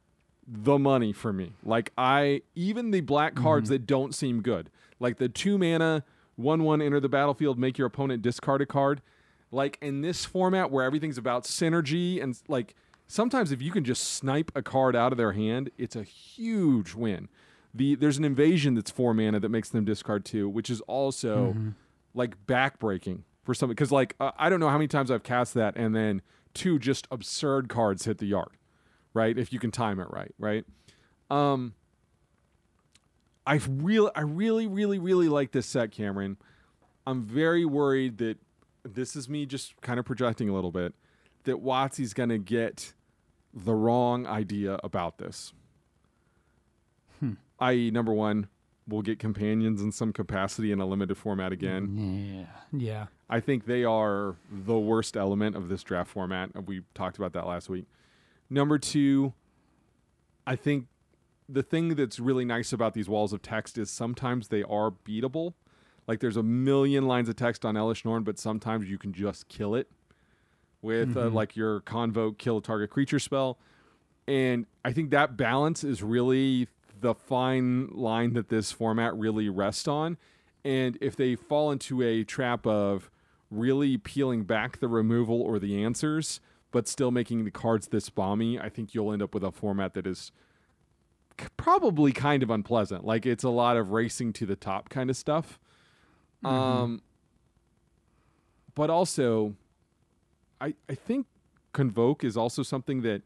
the 0.46 0.78
money 0.78 1.12
for 1.12 1.30
me. 1.30 1.52
Like 1.62 1.92
I 1.98 2.40
even 2.54 2.90
the 2.90 3.02
black 3.02 3.34
cards 3.34 3.66
mm-hmm. 3.66 3.74
that 3.74 3.86
don't 3.86 4.14
seem 4.14 4.40
good, 4.40 4.70
like 4.98 5.18
the 5.18 5.28
two 5.28 5.58
mana 5.58 6.04
one 6.38 6.62
one 6.62 6.80
enter 6.80 7.00
the 7.00 7.08
battlefield, 7.08 7.58
make 7.58 7.76
your 7.76 7.88
opponent 7.88 8.22
discard 8.22 8.62
a 8.62 8.66
card. 8.66 9.02
Like 9.50 9.76
in 9.82 10.02
this 10.02 10.24
format 10.24 10.70
where 10.70 10.84
everything's 10.84 11.18
about 11.18 11.44
synergy 11.44 12.22
and 12.22 12.38
like 12.48 12.74
sometimes 13.06 13.50
if 13.50 13.60
you 13.60 13.72
can 13.72 13.82
just 13.82 14.04
snipe 14.04 14.52
a 14.54 14.62
card 14.62 14.94
out 14.94 15.12
of 15.12 15.18
their 15.18 15.32
hand, 15.32 15.70
it's 15.76 15.96
a 15.96 16.04
huge 16.04 16.94
win. 16.94 17.28
The 17.74 17.96
there's 17.96 18.18
an 18.18 18.24
invasion 18.24 18.74
that's 18.74 18.90
four 18.90 19.12
mana 19.14 19.40
that 19.40 19.48
makes 19.48 19.68
them 19.68 19.84
discard 19.84 20.24
two, 20.24 20.48
which 20.48 20.70
is 20.70 20.80
also 20.82 21.56
like 22.14 22.46
backbreaking 22.46 23.22
for 23.42 23.52
something 23.52 23.74
because 23.74 23.90
like 23.90 24.14
uh, 24.20 24.30
I 24.38 24.48
don't 24.48 24.60
know 24.60 24.68
how 24.68 24.78
many 24.78 24.88
times 24.88 25.10
I've 25.10 25.22
cast 25.24 25.54
that 25.54 25.76
and 25.76 25.94
then 25.94 26.22
two 26.54 26.78
just 26.78 27.08
absurd 27.10 27.68
cards 27.68 28.04
hit 28.04 28.18
the 28.18 28.26
yard, 28.26 28.50
right? 29.12 29.36
If 29.36 29.52
you 29.52 29.58
can 29.58 29.70
time 29.70 29.98
it 29.98 30.08
right, 30.10 30.34
right? 30.38 30.64
Um, 31.30 31.74
I 33.48 33.60
really, 33.66 34.10
I 34.14 34.20
really, 34.20 34.66
really, 34.66 34.98
really 34.98 35.28
like 35.30 35.52
this 35.52 35.64
set, 35.66 35.90
Cameron. 35.90 36.36
I'm 37.06 37.24
very 37.24 37.64
worried 37.64 38.18
that 38.18 38.36
this 38.84 39.16
is 39.16 39.26
me 39.26 39.46
just 39.46 39.80
kind 39.80 39.98
of 39.98 40.04
projecting 40.04 40.50
a 40.50 40.54
little 40.54 40.70
bit 40.70 40.94
that 41.44 41.64
WotC's 41.64 42.12
going 42.12 42.28
to 42.28 42.36
get 42.36 42.92
the 43.54 43.72
wrong 43.72 44.26
idea 44.26 44.78
about 44.84 45.16
this. 45.16 45.54
Hmm. 47.20 47.32
I.e., 47.58 47.90
number 47.90 48.12
one, 48.12 48.48
we'll 48.86 49.00
get 49.00 49.18
companions 49.18 49.80
in 49.80 49.92
some 49.92 50.12
capacity 50.12 50.70
in 50.70 50.78
a 50.78 50.86
limited 50.86 51.16
format 51.16 51.50
again. 51.50 52.46
Yeah. 52.72 52.78
Yeah. 52.78 53.06
I 53.30 53.40
think 53.40 53.64
they 53.64 53.82
are 53.82 54.36
the 54.50 54.78
worst 54.78 55.16
element 55.16 55.56
of 55.56 55.70
this 55.70 55.82
draft 55.82 56.10
format. 56.10 56.50
We 56.66 56.82
talked 56.94 57.16
about 57.16 57.32
that 57.32 57.46
last 57.46 57.70
week. 57.70 57.86
Number 58.50 58.78
two, 58.78 59.32
I 60.46 60.54
think 60.54 60.86
the 61.48 61.62
thing 61.62 61.94
that's 61.94 62.20
really 62.20 62.44
nice 62.44 62.72
about 62.72 62.94
these 62.94 63.08
walls 63.08 63.32
of 63.32 63.42
text 63.42 63.78
is 63.78 63.90
sometimes 63.90 64.48
they 64.48 64.62
are 64.62 64.90
beatable. 64.90 65.54
Like 66.06 66.20
there's 66.20 66.36
a 66.36 66.42
million 66.42 67.06
lines 67.06 67.28
of 67.28 67.36
text 67.36 67.64
on 67.64 67.74
Elesh 67.74 68.04
Norn, 68.04 68.22
but 68.22 68.38
sometimes 68.38 68.88
you 68.88 68.98
can 68.98 69.12
just 69.12 69.48
kill 69.48 69.74
it 69.74 69.90
with 70.80 71.16
uh, 71.16 71.28
like 71.28 71.56
your 71.56 71.80
convoke 71.80 72.38
kill 72.38 72.58
a 72.58 72.62
target 72.62 72.90
creature 72.90 73.18
spell. 73.18 73.58
And 74.26 74.66
I 74.84 74.92
think 74.92 75.10
that 75.10 75.36
balance 75.36 75.84
is 75.84 76.02
really 76.02 76.68
the 77.00 77.14
fine 77.14 77.88
line 77.88 78.34
that 78.34 78.48
this 78.48 78.72
format 78.72 79.16
really 79.16 79.48
rests 79.48 79.88
on. 79.88 80.18
And 80.64 80.98
if 81.00 81.16
they 81.16 81.34
fall 81.34 81.70
into 81.70 82.02
a 82.02 82.24
trap 82.24 82.66
of 82.66 83.10
really 83.50 83.96
peeling 83.96 84.44
back 84.44 84.80
the 84.80 84.88
removal 84.88 85.40
or 85.40 85.58
the 85.58 85.82
answers, 85.82 86.40
but 86.70 86.86
still 86.86 87.10
making 87.10 87.44
the 87.44 87.50
cards 87.50 87.88
this 87.88 88.10
bomby, 88.10 88.62
I 88.62 88.68
think 88.68 88.94
you'll 88.94 89.12
end 89.12 89.22
up 89.22 89.32
with 89.32 89.42
a 89.44 89.52
format 89.52 89.94
that 89.94 90.06
is 90.06 90.32
probably 91.56 92.12
kind 92.12 92.42
of 92.42 92.50
unpleasant. 92.50 93.04
Like 93.04 93.26
it's 93.26 93.44
a 93.44 93.50
lot 93.50 93.76
of 93.76 93.90
racing 93.90 94.32
to 94.34 94.46
the 94.46 94.56
top 94.56 94.88
kind 94.88 95.10
of 95.10 95.16
stuff. 95.16 95.58
Um, 96.44 97.02
but 98.74 98.90
also, 98.90 99.54
I 100.60 100.74
I 100.88 100.94
think 100.94 101.26
convoke 101.72 102.24
is 102.24 102.36
also 102.36 102.62
something 102.62 103.02
that 103.02 103.22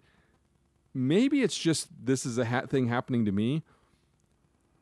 maybe 0.95 1.43
it's 1.43 1.59
just 1.59 1.89
this 2.05 2.25
is 2.25 2.39
a 2.39 2.47
ha- 2.47 2.67
thing 2.67 2.89
happening 2.89 3.25
to 3.25 3.33
me. 3.33 3.63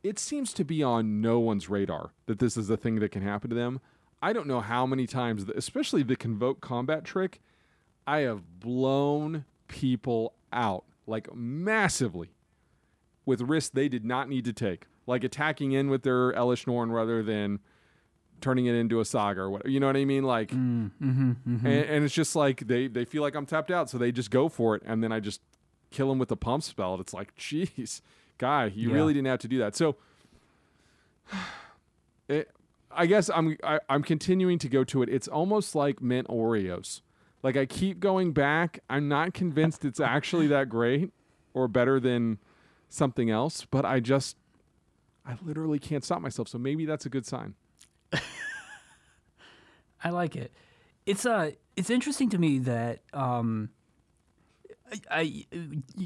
It 0.02 0.18
seems 0.18 0.52
to 0.54 0.64
be 0.64 0.82
on 0.82 1.20
no 1.20 1.38
one's 1.40 1.68
radar 1.68 2.12
that 2.26 2.38
this 2.38 2.56
is 2.56 2.70
a 2.70 2.76
thing 2.76 3.00
that 3.00 3.10
can 3.10 3.22
happen 3.22 3.50
to 3.50 3.56
them. 3.56 3.80
I 4.22 4.32
don't 4.32 4.46
know 4.46 4.60
how 4.60 4.87
many 4.87 5.06
times, 5.06 5.46
the, 5.46 5.56
especially 5.56 6.02
the 6.02 6.16
convoke 6.16 6.60
combat 6.60 7.04
trick, 7.04 7.40
I 8.06 8.20
have 8.20 8.60
blown 8.60 9.44
people 9.68 10.34
out 10.52 10.84
like 11.06 11.34
massively 11.34 12.30
with 13.30 13.40
risks 13.40 13.70
they 13.70 13.88
did 13.88 14.04
not 14.04 14.28
need 14.28 14.44
to 14.44 14.52
take. 14.52 14.87
like 15.06 15.25
attacking 15.25 15.72
in 15.72 15.88
with 15.90 16.02
their 16.02 16.32
Elesh 16.34 16.66
Norn 16.66 16.92
rather 16.92 17.22
than 17.22 17.58
turning 18.40 18.66
it 18.66 18.75
into 18.75 19.00
a 19.00 19.04
saga 19.04 19.40
or 19.40 19.50
whatever. 19.50 19.68
You 19.68 19.80
know 19.80 19.87
what 19.87 19.96
I 19.96 20.04
mean? 20.04 20.22
Like, 20.25 20.50
Mm, 20.50 20.90
mm-hmm, 21.02 21.30
mm-hmm. 21.30 21.66
and, 21.66 21.84
and 21.87 22.04
it's 22.04 22.14
just 22.14 22.37
like 22.37 22.66
they 22.66 22.87
they 22.88 23.04
feel 23.04 23.22
like 23.22 23.34
I'm 23.34 23.46
tapped 23.46 23.70
out, 23.70 23.90
so 23.90 23.99
they 23.99 24.12
just 24.12 24.30
go 24.30 24.49
for 24.49 24.75
it, 24.76 24.82
and 24.87 25.02
then 25.02 25.10
I 25.12 25.18
just 25.20 25.40
kill 25.90 26.08
them 26.08 26.18
with 26.18 26.28
the 26.28 26.37
pump 26.37 26.62
spell. 26.62 26.92
And 26.94 27.00
it's 27.00 27.12
like, 27.14 27.34
jeez, 27.38 28.00
guy, 28.38 28.66
you 28.66 28.88
Yeah. 28.90 28.94
really 28.94 29.12
didn't 29.14 29.26
have 29.28 29.40
to 29.40 29.49
do 29.49 29.58
that. 29.58 29.75
So, 29.76 29.96
it, 32.28 32.50
I 32.90 33.06
guess 33.06 33.30
I'm 33.30 33.56
I, 33.62 33.80
I'm 33.88 34.02
continuing 34.02 34.58
to 34.60 34.68
go 34.68 34.84
to 34.84 35.02
it. 35.02 35.08
It's 35.08 35.28
almost 35.28 35.75
like 35.75 36.00
mint 36.02 36.28
Oreos. 36.28 37.00
Like 37.42 37.56
I 37.56 37.66
keep 37.66 38.00
going 38.00 38.32
back. 38.32 38.80
I'm 38.90 39.08
not 39.08 39.32
convinced 39.34 39.84
it's 39.84 40.00
actually 40.00 40.46
that 40.49 40.68
great 40.68 41.10
or 41.54 41.68
better 41.68 41.99
than 41.99 42.38
something 42.90 43.30
else, 43.30 43.64
but 43.70 43.87
I 43.87 44.00
just 44.00 44.37
I 45.25 45.37
literally 45.42 45.78
can't 45.78 46.04
stop 46.04 46.20
myself. 46.20 46.49
So 46.49 46.59
maybe 46.59 46.85
that's 46.85 47.06
a 47.06 47.09
good 47.09 47.25
sign. 47.25 47.54
I 50.04 50.11
like 50.11 50.37
it. 50.37 50.52
It's 51.06 51.25
uh 51.25 51.52
it's 51.76 51.88
interesting 51.90 52.28
to 52.30 52.38
me 52.38 52.59
that 52.61 53.00
um 53.12 53.70
I, 54.92 55.00
I 55.11 55.47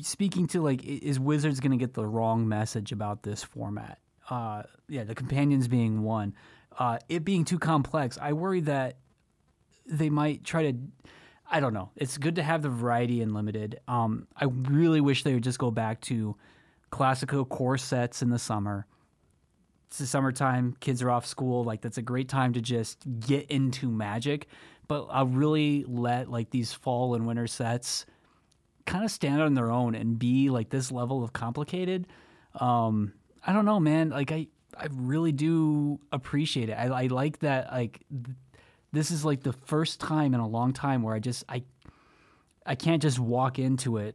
speaking 0.02 0.46
to 0.48 0.60
like, 0.60 0.84
is 0.84 1.18
Wizards 1.18 1.58
going 1.58 1.72
to 1.72 1.78
get 1.78 1.94
the 1.94 2.04
wrong 2.04 2.46
message 2.46 2.92
about 2.92 3.22
this 3.22 3.42
format? 3.42 3.98
Uh 4.28 4.64
yeah, 4.88 5.04
the 5.04 5.14
companions 5.14 5.68
being 5.68 6.02
one. 6.02 6.34
Uh 6.78 6.98
it 7.08 7.24
being 7.24 7.44
too 7.44 7.58
complex. 7.58 8.18
I 8.20 8.32
worry 8.34 8.60
that 8.60 8.98
they 9.86 10.10
might 10.10 10.44
try 10.44 10.70
to 10.70 10.78
I 11.50 11.60
don't 11.60 11.74
know. 11.74 11.90
It's 11.96 12.18
good 12.18 12.36
to 12.36 12.42
have 12.42 12.62
the 12.62 12.68
variety 12.68 13.22
and 13.22 13.32
limited. 13.32 13.80
Um 13.88 14.26
I 14.36 14.44
really 14.44 15.00
wish 15.00 15.22
they 15.22 15.34
would 15.34 15.44
just 15.44 15.58
go 15.58 15.70
back 15.70 16.00
to 16.02 16.36
classical 16.94 17.44
core 17.44 17.76
sets 17.76 18.22
in 18.22 18.30
the 18.30 18.38
summer. 18.38 18.86
It's 19.88 19.98
the 19.98 20.06
summertime 20.06 20.76
kids 20.78 21.02
are 21.02 21.10
off 21.10 21.26
school 21.26 21.64
like 21.64 21.80
that's 21.80 21.98
a 21.98 22.02
great 22.02 22.28
time 22.28 22.52
to 22.52 22.60
just 22.60 23.00
get 23.18 23.50
into 23.50 23.88
magic. 23.88 24.46
But 24.86 25.08
i'll 25.10 25.26
really 25.26 25.84
let 25.88 26.30
like 26.30 26.50
these 26.50 26.72
fall 26.72 27.16
and 27.16 27.26
winter 27.26 27.48
sets 27.48 28.06
kind 28.86 29.04
of 29.04 29.10
stand 29.10 29.42
on 29.42 29.54
their 29.54 29.72
own 29.72 29.96
and 29.96 30.20
be 30.20 30.50
like 30.50 30.70
this 30.70 30.92
level 30.92 31.24
of 31.24 31.32
complicated. 31.32 32.06
Um 32.60 33.12
i 33.44 33.52
don't 33.52 33.64
know 33.64 33.80
man 33.80 34.10
like 34.10 34.30
i 34.30 34.46
i 34.78 34.86
really 34.92 35.32
do 35.32 35.98
appreciate 36.12 36.68
it. 36.68 36.74
I, 36.74 36.86
I 36.86 37.06
like 37.08 37.40
that 37.40 37.72
like 37.72 38.02
th- 38.08 38.36
this 38.92 39.10
is 39.10 39.24
like 39.24 39.42
the 39.42 39.52
first 39.52 39.98
time 39.98 40.32
in 40.32 40.38
a 40.38 40.46
long 40.46 40.72
time 40.72 41.02
where 41.02 41.16
i 41.16 41.18
just 41.18 41.42
i 41.48 41.64
i 42.64 42.76
can't 42.76 43.02
just 43.02 43.18
walk 43.18 43.58
into 43.58 43.96
it 43.96 44.14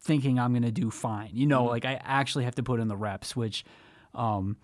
thinking 0.00 0.38
i'm 0.38 0.52
gonna 0.52 0.70
do 0.70 0.90
fine 0.90 1.30
you 1.32 1.46
know 1.46 1.64
like 1.64 1.84
i 1.84 2.00
actually 2.04 2.44
have 2.44 2.54
to 2.54 2.62
put 2.62 2.80
in 2.80 2.88
the 2.88 2.96
reps 2.96 3.34
which 3.34 3.64
um 4.14 4.56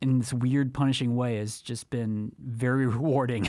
in 0.00 0.18
this 0.18 0.32
weird 0.32 0.72
punishing 0.72 1.14
way 1.14 1.36
has 1.36 1.60
just 1.60 1.90
been 1.90 2.32
very 2.38 2.86
rewarding. 2.96 3.48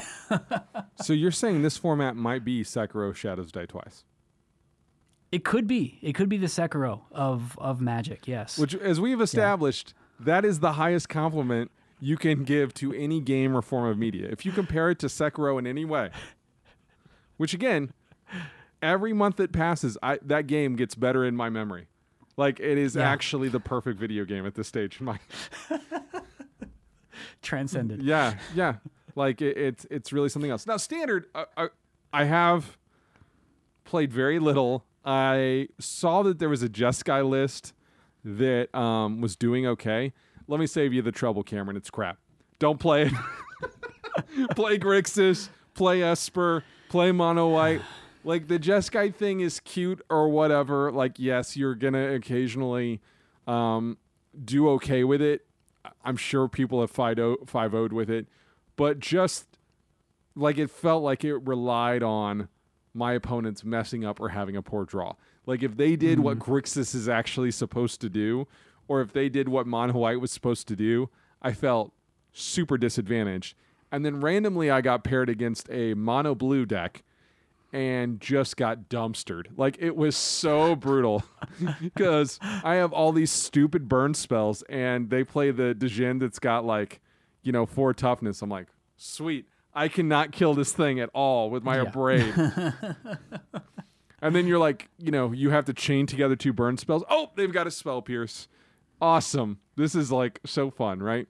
So 1.02 1.14
you're 1.14 1.32
saying 1.32 1.62
this 1.62 1.78
format 1.78 2.16
might 2.16 2.44
be 2.44 2.64
Sekiro 2.64 3.16
Shadows 3.16 3.52
Die 3.52 3.66
Twice, 3.66 4.04
it 5.32 5.46
could 5.46 5.66
be. 5.66 5.98
It 6.02 6.14
could 6.14 6.28
be 6.28 6.38
the 6.38 6.48
Sekiro 6.48 7.02
of 7.12 7.58
of 7.58 7.80
magic. 7.82 8.28
Yes. 8.28 8.58
which, 8.58 8.76
as 8.76 9.00
we've 9.00 9.22
established, 9.22 9.94
that 10.20 10.44
is 10.44 10.60
the 10.60 10.74
highest 10.74 11.08
compliment 11.10 11.72
you 12.00 12.18
can 12.18 12.44
give 12.44 12.74
to 12.74 12.94
any 12.94 13.22
game 13.22 13.56
or 13.56 13.62
form 13.62 13.86
of 13.86 13.98
media. 13.98 14.28
If 14.30 14.46
you 14.46 14.52
compare 14.52 14.90
it 14.90 15.00
to 15.00 15.08
Sekiro 15.08 15.58
in 15.58 15.66
any 15.66 15.86
way, 15.86 16.10
which 17.38 17.54
again, 17.54 17.94
every 18.82 19.14
month 19.14 19.38
that 19.38 19.52
passes, 19.52 19.98
I, 20.04 20.20
that 20.24 20.48
game 20.48 20.76
gets 20.76 20.96
better 20.96 21.24
in 21.26 21.36
my 21.36 21.50
memory. 21.50 21.88
Like 22.38 22.60
it 22.60 22.78
is 22.78 22.96
Yeah. 22.96 23.10
actually 23.10 23.50
the 23.50 23.60
perfect 23.60 24.00
video 24.00 24.26
game 24.26 24.46
at 24.46 24.56
this 24.56 24.68
stage. 24.68 25.00
in 25.00 25.06
My 25.06 25.20
transcended. 27.42 28.02
yeah, 28.04 28.36
yeah. 28.56 28.76
Like 29.16 29.42
it, 29.42 29.58
it's 29.58 29.86
it's 29.92 30.14
really 30.14 30.30
something 30.30 30.52
else. 30.52 30.66
Now, 30.66 30.78
standard, 30.78 31.26
I, 31.36 31.46
I, 31.58 31.68
I 32.14 32.24
have 32.26 32.78
played 33.84 34.14
very 34.14 34.40
little. 34.40 34.86
I 35.04 35.68
saw 35.80 36.24
that 36.24 36.40
there 36.40 36.50
was 36.50 36.64
a 36.64 36.70
Jeskai 36.70 37.28
list 37.28 37.74
that 38.24 38.74
um, 38.76 39.20
was 39.20 39.36
doing 39.36 39.66
okay. 39.68 40.14
Let 40.48 40.60
me 40.60 40.68
save 40.68 40.94
you 40.94 41.02
the 41.02 41.12
trouble, 41.12 41.44
Cameron. 41.44 41.76
It's 41.76 41.90
crap. 41.90 42.18
Don't 42.60 42.80
play 42.80 43.04
it. 43.08 43.14
play 44.56 44.78
Grixis. 44.78 45.50
Play 45.74 46.04
Esper. 46.04 46.64
Play 46.90 47.12
Mono 47.12 47.50
White. 47.50 47.82
Like 48.24 48.48
the 48.48 48.60
Jeskai 48.60 49.14
thing 49.14 49.40
is 49.40 49.60
cute 49.60 50.02
or 50.10 50.30
whatever. 50.30 50.92
Like 50.92 51.14
yes, 51.18 51.58
you're 51.58 51.76
gonna 51.76 52.14
occasionally 52.14 53.02
um, 53.48 53.98
do 54.44 54.70
okay 54.72 55.04
with 55.04 55.22
it. 55.22 55.46
I'm 56.04 56.18
sure 56.18 56.48
people 56.48 56.82
have 56.82 56.92
five 56.92 57.18
five 57.48 57.74
would 57.74 57.94
with 57.94 58.10
it, 58.10 58.28
but 58.76 59.00
just 59.00 59.58
like 60.36 60.58
it 60.58 60.70
felt 60.70 61.04
like 61.04 61.24
it 61.24 61.36
relied 61.38 62.04
on 62.04 62.48
my 62.94 63.14
opponents 63.14 63.64
messing 63.64 64.06
up 64.06 64.20
or 64.20 64.30
having 64.30 64.56
a 64.56 64.62
poor 64.62 64.86
draw. 64.86 65.14
Like 65.46 65.64
if 65.64 65.76
they 65.78 65.96
did 65.96 66.20
what 66.20 66.40
Grixis 66.40 66.94
is 66.94 67.10
actually 67.10 67.52
supposed 67.52 68.02
to 68.02 68.10
do, 68.10 68.48
or 68.88 69.02
if 69.02 69.14
they 69.14 69.30
did 69.30 69.50
what 69.50 69.66
Mono 69.66 69.94
White 69.94 70.20
was 70.20 70.32
supposed 70.32 70.68
to 70.68 70.76
do, 70.76 71.10
I 71.42 71.54
felt 71.54 71.94
super 72.34 72.78
disadvantaged. 72.78 73.56
And 73.92 74.06
then 74.06 74.22
randomly 74.22 74.70
I 74.70 74.82
got 74.82 75.04
paired 75.04 75.30
against 75.30 75.70
a 75.70 75.94
mono 75.96 76.36
blue 76.36 76.66
deck 76.66 77.04
and 77.74 78.20
just 78.20 78.58
got 78.58 78.90
dumpstered. 78.90 79.48
Like 79.56 79.78
it 79.80 79.96
was 79.96 80.16
so 80.18 80.76
brutal 80.76 81.24
because 81.82 82.38
I 82.42 82.76
have 82.76 82.92
all 82.94 83.12
these 83.12 83.32
stupid 83.32 83.88
burn 83.88 84.14
spells 84.14 84.62
and 84.64 85.10
they 85.10 85.24
play 85.24 85.52
the 85.52 85.74
Djinn 85.74 86.20
that's 86.20 86.40
got 86.40 86.66
like, 86.66 87.00
you 87.44 87.52
know, 87.52 87.66
four 87.66 87.94
toughness. 87.94 88.42
I'm 88.42 88.50
like, 88.50 88.68
sweet. 88.98 89.48
I 89.74 89.88
cannot 89.88 90.34
kill 90.34 90.54
this 90.54 90.74
thing 90.74 91.00
at 91.00 91.10
all 91.14 91.50
with 91.50 91.64
my 91.64 91.78
Yeah. 91.78 91.86
abrade. 91.86 92.34
and 94.22 94.36
then 94.36 94.48
you're 94.48 94.60
like, 94.60 94.90
you 94.98 95.12
know, 95.12 95.32
you 95.32 95.50
have 95.52 95.66
to 95.66 95.74
chain 95.74 96.06
together 96.06 96.36
two 96.36 96.52
burn 96.54 96.78
spells. 96.78 97.04
Oh, 97.10 97.32
they've 97.36 97.54
got 97.54 97.68
a 97.68 97.72
spell 97.72 98.02
pierce. 98.02 98.48
Awesome. 99.02 99.60
This 99.78 99.96
is 99.96 100.12
like 100.12 100.40
so 100.46 100.70
fun, 100.70 101.02
right? 101.02 101.28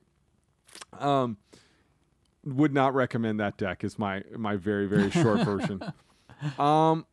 Um 1.00 1.38
would 2.44 2.74
not 2.74 2.96
recommend 2.96 3.40
that 3.40 3.56
deck 3.58 3.84
is 3.84 4.00
my 4.00 4.24
my 4.36 4.56
very 4.56 4.88
very 4.88 5.12
short 5.12 5.42
version. 5.46 5.82
Um 6.60 7.06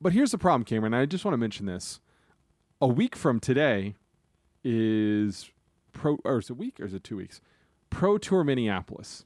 but 0.00 0.12
here's 0.12 0.30
the 0.30 0.38
problem, 0.38 0.64
Cameron. 0.64 0.94
I 0.94 1.04
just 1.06 1.24
want 1.24 1.34
to 1.34 1.38
mention 1.38 1.66
this. 1.66 2.00
A 2.80 2.86
week 2.86 3.14
from 3.14 3.38
today 3.40 3.96
is 4.64 5.50
pro 5.92 6.18
or 6.24 6.38
is 6.38 6.46
it 6.46 6.52
a 6.52 6.54
week 6.54 6.80
or 6.80 6.84
is 6.86 6.94
it 6.94 7.04
two 7.04 7.16
weeks? 7.16 7.40
Pro 7.90 8.18
Tour 8.18 8.44
Minneapolis. 8.44 9.24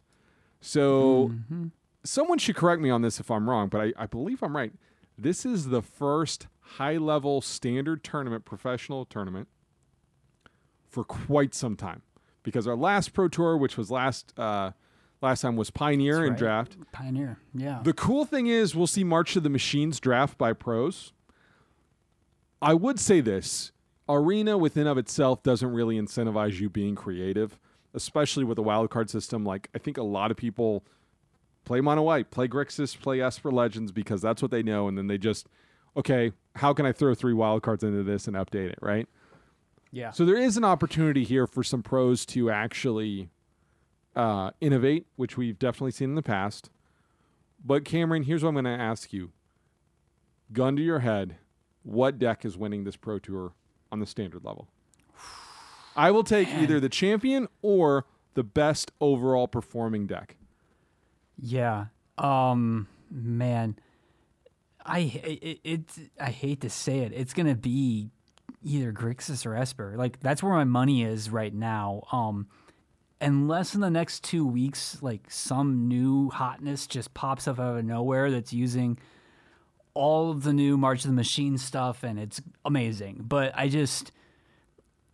So 0.60 1.28
Mhm. 1.50 1.70
someone 2.02 2.38
should 2.38 2.56
correct 2.56 2.80
me 2.82 2.90
on 2.90 3.02
this 3.02 3.20
if 3.20 3.30
I'm 3.30 3.48
wrong, 3.48 3.68
but 3.68 3.80
I, 3.80 3.92
I 3.96 4.06
believe 4.06 4.42
I'm 4.42 4.56
right. 4.56 4.72
This 5.18 5.44
is 5.46 5.68
the 5.68 5.82
first 5.82 6.48
high 6.60 6.96
level 6.96 7.40
standard 7.40 8.02
tournament, 8.02 8.44
professional 8.44 9.04
tournament 9.04 9.48
for 10.88 11.04
quite 11.04 11.54
some 11.54 11.76
time. 11.76 12.02
Because 12.42 12.66
our 12.66 12.76
last 12.76 13.12
Pro 13.12 13.28
Tour, 13.28 13.56
which 13.56 13.76
was 13.76 13.90
last 13.90 14.32
uh, 14.38 14.72
last 15.25 15.40
time, 15.40 15.57
was 15.57 15.71
Pioneer 15.71 16.25
and. 16.25 16.37
Draft. 16.37 16.76
Pioneer. 16.93 17.38
Yeah. 17.54 17.81
The 17.83 17.93
cool 17.93 18.25
thing 18.25 18.47
is, 18.47 18.75
we'll 18.75 18.87
see 18.87 19.04
March 19.04 19.37
of 19.37 19.43
the 19.43 19.50
Machines 19.50 19.99
draft 20.00 20.38
by 20.38 20.52
pros. 20.52 21.12
I 22.62 22.75
would 22.75 22.99
say 22.99 23.21
this 23.21 23.73
Arena 24.09 24.57
within 24.57 24.87
of 24.87 24.99
itself 24.99 25.43
doesn't 25.43 25.73
really 25.73 25.99
incentivize 25.99 26.61
you 26.61 26.71
being 26.71 26.95
creative, 26.95 27.59
especially 27.93 28.45
with 28.45 28.59
a 28.59 28.62
wild 28.62 28.90
card 28.90 29.11
system. 29.11 29.45
Like, 29.45 29.69
I 29.75 29.78
think 29.78 29.99
a 29.99 30.02
lot 30.02 30.31
of 30.31 30.37
people 30.37 30.85
play 31.64 31.81
Mono 31.81 32.02
White, 32.02 32.31
play 32.31 32.47
Grixis, 32.49 32.99
play 32.99 33.21
Esper 33.21 33.50
Legends 33.50 33.93
because 33.93 34.21
that's 34.23 34.43
what 34.43 34.50
they 34.50 34.62
know. 34.62 34.88
And 34.88 34.97
then 34.97 35.07
they 35.07 35.19
just, 35.19 35.49
okay, 35.97 36.33
how 36.57 36.73
can 36.73 36.87
I 36.87 36.93
throw 36.93 37.14
three 37.14 37.35
wild 37.35 37.62
cards 37.62 37.83
into 37.83 38.02
this 38.02 38.26
and 38.26 38.37
update 38.37 38.71
it, 38.71 38.78
right? 38.81 39.09
yeah. 39.95 40.11
So 40.11 40.25
there 40.25 40.37
is 40.37 40.57
an 40.57 40.64
opportunity 40.64 41.25
here 41.25 41.47
for 41.47 41.62
some 41.62 41.83
pros 41.83 42.26
to 42.26 42.50
actually 42.50 43.31
uh, 44.16 44.50
innovate, 44.61 45.06
which 45.16 45.37
we've 45.37 45.59
definitely 45.59 45.90
seen 45.92 46.11
in 46.11 46.14
the 46.14 46.23
past. 46.23 46.71
But 47.64 47.85
Cameron, 47.85 48.25
here's 48.25 48.42
what 48.42 48.50
I'm 48.50 48.54
going 48.54 48.64
to 48.64 48.71
ask 48.71 49.12
you: 49.12 49.33
gun 50.52 50.76
to 50.76 50.83
your 50.83 51.00
head, 51.00 51.37
what 51.83 52.18
deck 52.18 52.44
is 52.44 52.56
winning 52.56 52.85
this 52.85 52.97
pro 52.97 53.18
tour 53.18 53.52
on 53.92 54.00
the 54.00 54.06
standard 54.06 54.44
level? 54.44 54.68
I 55.97 56.11
will 56.11 56.25
take 56.25 56.49
either 56.49 56.80
the 56.80 56.88
champion 56.88 57.49
or 57.62 58.06
the 58.35 58.42
best 58.42 58.90
overall 59.00 59.47
performing 59.47 60.06
deck. 60.06 60.37
Yeah. 61.38 61.87
Um 62.18 62.88
man. 63.11 63.76
I 64.85 64.99
it, 65.25 65.61
it 65.64 65.85
I 66.21 66.30
hate 66.30 66.61
to 66.62 66.71
say 66.71 67.00
it. 67.00 67.12
It's 67.14 67.33
going 67.33 67.47
to 67.47 67.54
be 67.54 68.11
either 68.62 68.92
Grixis 68.92 69.47
or 69.47 69.54
Esper. 69.54 69.94
Like 69.97 70.21
that's 70.21 70.42
where 70.42 70.52
my 70.52 70.64
money 70.64 71.04
is 71.04 71.30
right 71.30 71.54
now. 71.54 72.02
Um 72.11 72.49
unless 73.21 73.75
in 73.75 73.80
the 73.80 73.90
next 73.90 74.25
2 74.25 74.47
weeks 74.47 74.99
like 75.02 75.30
some 75.30 75.88
new 75.88 76.30
hotness 76.30 76.87
just 76.87 77.14
pops 77.14 77.49
up 77.49 77.59
out 77.59 77.78
of 77.78 77.85
nowhere 77.85 78.30
that's 78.30 78.52
using 78.52 78.99
all 79.94 80.30
of 80.30 80.42
the 80.42 80.52
new 80.52 80.76
March 80.76 81.04
of 81.04 81.11
the 81.11 81.14
Machine 81.14 81.56
stuff 81.56 82.02
and 82.02 82.18
it's 82.18 82.42
amazing. 82.64 83.25
But 83.26 83.52
I 83.56 83.68
just 83.68 84.12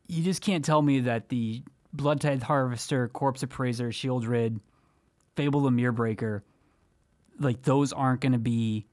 you 0.08 0.24
just 0.24 0.42
can't 0.42 0.64
tell 0.64 0.82
me 0.82 1.00
that 1.00 1.28
the 1.28 1.62
Blood 1.92 2.20
Tithe 2.20 2.42
Harvester, 2.42 3.08
Corpse 3.08 3.42
Appraiser, 3.42 3.90
Sheoldred, 3.90 4.60
Fable 5.36 5.60
the 5.60 5.70
Mirror 5.70 5.92
Breaker, 5.92 6.44
like 7.38 7.62
those 7.62 7.92
aren't 7.92 8.20
going 8.20 8.32
to 8.32 8.38
be 8.38 8.86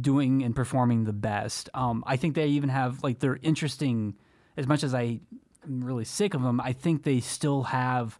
doing 0.00 0.42
and 0.42 0.54
performing 0.54 1.04
the 1.04 1.12
best. 1.12 1.68
Um, 1.74 2.04
I 2.06 2.16
think 2.16 2.34
they 2.34 2.46
even 2.48 2.68
have 2.68 3.02
like 3.02 3.18
they're 3.18 3.38
interesting. 3.42 4.14
As 4.56 4.66
much 4.66 4.82
as 4.84 4.94
I 4.94 5.20
am 5.64 5.84
really 5.84 6.04
sick 6.04 6.34
of 6.34 6.42
them, 6.42 6.60
I 6.60 6.72
think 6.72 7.02
they 7.02 7.20
still 7.20 7.64
have 7.64 8.18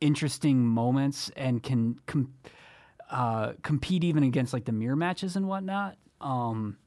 interesting 0.00 0.66
moments 0.66 1.30
and 1.36 1.62
can 1.62 1.98
com- 2.06 2.34
uh, 3.10 3.52
compete 3.62 4.04
even 4.04 4.22
against 4.22 4.52
like 4.52 4.64
the 4.64 4.72
mirror 4.72 4.96
matches 4.96 5.36
and 5.36 5.48
whatnot. 5.48 5.96
Um, 6.20 6.78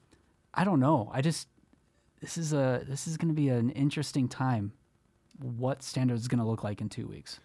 I 0.53 0.63
don't 0.63 0.79
know. 0.79 1.10
I 1.13 1.22
just 1.22 1.48
this 2.22 2.38
is 2.38 2.53
a 2.53 2.84
this 2.88 3.08
is 3.08 3.17
going 3.17 3.29
to 3.29 3.36
be 3.36 3.50
an 3.50 3.70
interesting 3.72 4.27
time. 4.27 4.74
What 5.39 5.84
standard 5.84 6.17
is 6.17 6.27
going 6.27 6.39
to 6.39 6.46
look 6.46 6.63
like 6.63 6.82
in 6.82 6.89
two 6.89 7.08
weeks? 7.08 7.39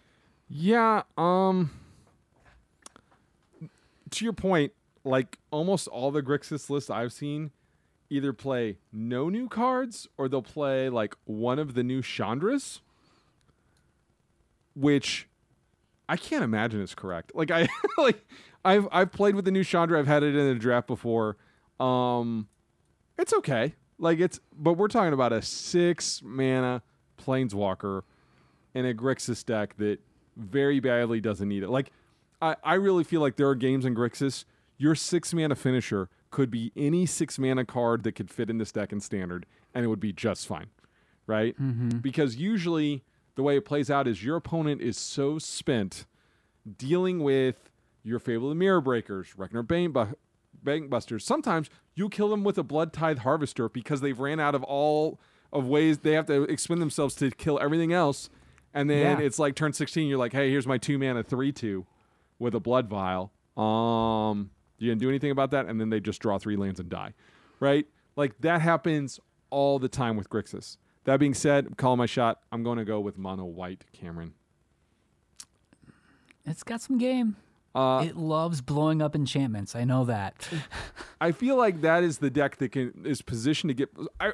Yeah. 0.49 1.03
Um. 1.17 1.71
To 4.11 4.25
your 4.25 4.33
point, 4.33 4.73
like 5.03 5.39
almost 5.51 5.87
all 5.87 6.11
the 6.11 6.21
Grixis 6.21 6.69
lists 6.69 6.89
I've 6.89 7.13
seen 7.13 7.51
either 8.13 8.31
play 8.31 8.77
no 8.91 9.27
new 9.27 9.49
cards 9.49 10.07
or 10.17 10.29
they'll 10.29 10.41
play 10.43 10.87
like 10.87 11.15
one 11.25 11.57
of 11.57 11.73
the 11.73 11.83
new 11.83 12.01
Chandras, 12.01 12.79
which 14.75 15.27
I 16.07 16.15
can't 16.15 16.43
imagine 16.43 16.79
is 16.81 16.93
correct. 16.93 17.31
Like 17.33 17.49
I 17.49 17.67
like 17.97 18.23
I've 18.63 18.87
I've 18.91 19.11
played 19.11 19.35
with 19.35 19.45
the 19.45 19.51
new 19.51 19.63
Chandra. 19.63 19.97
I've 19.97 20.07
had 20.07 20.21
it 20.21 20.35
in 20.35 20.47
a 20.47 20.55
draft 20.55 20.87
before. 20.87 21.37
Um, 21.79 22.47
it's 23.17 23.33
okay. 23.33 23.73
Like 23.97 24.19
it's, 24.19 24.39
but 24.55 24.73
we're 24.73 24.87
talking 24.87 25.13
about 25.13 25.33
a 25.33 25.41
six 25.41 26.21
mana 26.23 26.83
planeswalker 27.17 28.03
in 28.73 28.85
a 28.85 28.93
Grixis 28.93 29.45
deck 29.45 29.75
that 29.77 29.99
very 30.35 30.79
badly 30.79 31.19
doesn't 31.19 31.47
need 31.47 31.63
it. 31.63 31.69
Like 31.69 31.91
I, 32.41 32.55
I 32.63 32.73
really 32.75 33.03
feel 33.03 33.21
like 33.21 33.37
there 33.37 33.49
are 33.49 33.55
games 33.55 33.85
in 33.85 33.95
Grixis. 33.95 34.45
Your 34.77 34.95
six 34.95 35.33
mana 35.33 35.55
finisher 35.55 36.09
could 36.33 36.51
be 36.51 36.71
any 36.75 37.05
six 37.05 37.39
mana 37.39 37.63
card 37.63 38.03
that 38.03 38.11
could 38.13 38.29
fit 38.29 38.49
in 38.49 38.57
this 38.57 38.71
deck 38.73 38.91
in 38.91 38.99
standard, 38.99 39.45
and 39.73 39.85
it 39.85 39.87
would 39.87 39.99
be 40.01 40.11
just 40.11 40.45
fine, 40.47 40.67
right? 41.27 41.55
Because 42.01 42.35
usually 42.35 43.03
the 43.35 43.43
way 43.43 43.55
it 43.55 43.63
plays 43.65 43.89
out 43.89 44.07
is 44.07 44.23
your 44.23 44.35
opponent 44.35 44.81
is 44.81 44.97
so 44.97 45.39
spent 45.39 46.05
dealing 46.77 47.23
with 47.23 47.69
your 48.03 48.19
Fable 48.19 48.47
of 48.47 48.49
the 48.49 48.55
Mirror 48.59 48.81
Breakers, 48.81 49.37
Reckoner 49.37 49.63
Bane, 49.63 49.91
Bu- 49.91 50.15
Bank 50.61 50.89
Busters. 50.89 51.23
Sometimes 51.25 51.69
you 51.95 52.09
kill 52.09 52.29
them 52.29 52.43
with 52.43 52.57
a 52.57 52.63
Blood 52.63 52.91
Tithe 52.93 53.19
Harvester 53.19 53.69
because 53.69 54.01
they've 54.01 54.19
ran 54.19 54.39
out 54.39 54.55
of 54.55 54.63
all 54.63 55.19
of 55.51 55.67
ways 55.67 55.99
they 55.99 56.13
have 56.13 56.25
to 56.25 56.43
expend 56.43 56.81
themselves 56.81 57.15
to 57.15 57.29
kill 57.31 57.59
everything 57.61 57.93
else. 57.93 58.29
And 58.73 58.89
then 58.89 59.19
Yeah. 59.19 59.25
it's 59.25 59.37
like 59.39 59.55
turn 59.55 59.71
16, 59.73 60.07
you're 60.07 60.17
like, 60.17 60.33
hey, 60.33 60.49
here's 60.49 60.65
my 60.67 60.77
two 60.79 60.97
mana 60.97 61.21
3 61.23 61.51
2 61.51 61.85
with 62.39 62.55
a 62.55 62.59
Blood 62.59 62.87
Vial. 62.89 63.31
Um, 63.55 64.49
you 64.83 64.91
didn't 64.91 65.01
do 65.01 65.09
anything 65.09 65.31
about 65.31 65.51
that. 65.51 65.65
And 65.67 65.79
then 65.79 65.89
they 65.89 65.99
just 65.99 66.21
draw 66.21 66.37
three 66.37 66.55
lands 66.55 66.79
and 66.79 66.89
die, 66.89 67.13
right? 67.59 67.85
Like 68.15 68.39
that 68.41 68.61
happens 68.61 69.19
all 69.49 69.79
the 69.79 69.89
time 69.89 70.17
with 70.17 70.29
Grixis. 70.29 70.77
That 71.05 71.19
being 71.19 71.33
said, 71.33 71.65
I'm 71.67 71.73
calling 71.73 71.97
my 71.97 72.05
shot. 72.05 72.41
I'm 72.51 72.63
going 72.63 72.77
to 72.77 72.85
go 72.85 72.99
with 72.99 73.17
Mono 73.17 73.45
White, 73.45 73.85
Cameron. 73.91 74.33
It's 76.45 76.63
got 76.63 76.81
some 76.81 76.97
game. 76.97 77.35
Uh, 77.75 78.05
it 78.07 78.15
loves 78.15 78.61
blowing 78.61 79.01
up 79.01 79.15
enchantments. 79.15 79.75
I 79.75 79.83
know 79.83 80.05
that. 80.05 80.47
I 81.21 81.31
feel 81.31 81.55
like 81.55 81.81
that 81.81 82.03
is 82.03 82.19
the 82.19 82.29
deck 82.29 82.57
that 82.57 82.71
can 82.71 83.03
is 83.05 83.21
positioned 83.21 83.69
to 83.69 83.73
get. 83.73 83.89
I, 84.19 84.33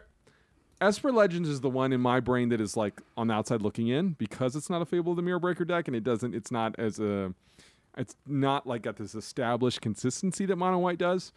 Esper 0.81 1.11
Legends 1.11 1.47
is 1.47 1.61
the 1.61 1.69
one 1.69 1.93
in 1.93 2.01
my 2.01 2.19
brain 2.19 2.49
that 2.49 2.59
is 2.59 2.75
like 2.75 3.01
on 3.15 3.27
the 3.27 3.33
outside 3.33 3.61
looking 3.61 3.87
in 3.87 4.09
because 4.13 4.55
it's 4.55 4.69
not 4.69 4.81
a 4.81 4.85
Fable 4.85 5.13
of 5.13 5.15
the 5.15 5.21
Mirror 5.21 5.39
Breaker 5.39 5.65
deck 5.65 5.87
and 5.87 5.95
it 5.95 6.03
doesn't. 6.03 6.33
It's 6.35 6.51
not 6.51 6.77
as 6.77 6.99
a. 6.99 7.33
It's 7.99 8.15
not 8.25 8.65
like 8.65 8.83
got 8.83 8.95
this 8.95 9.13
established 9.13 9.81
consistency 9.81 10.45
that 10.45 10.55
Mono 10.55 10.79
White 10.79 10.97
does. 10.97 11.33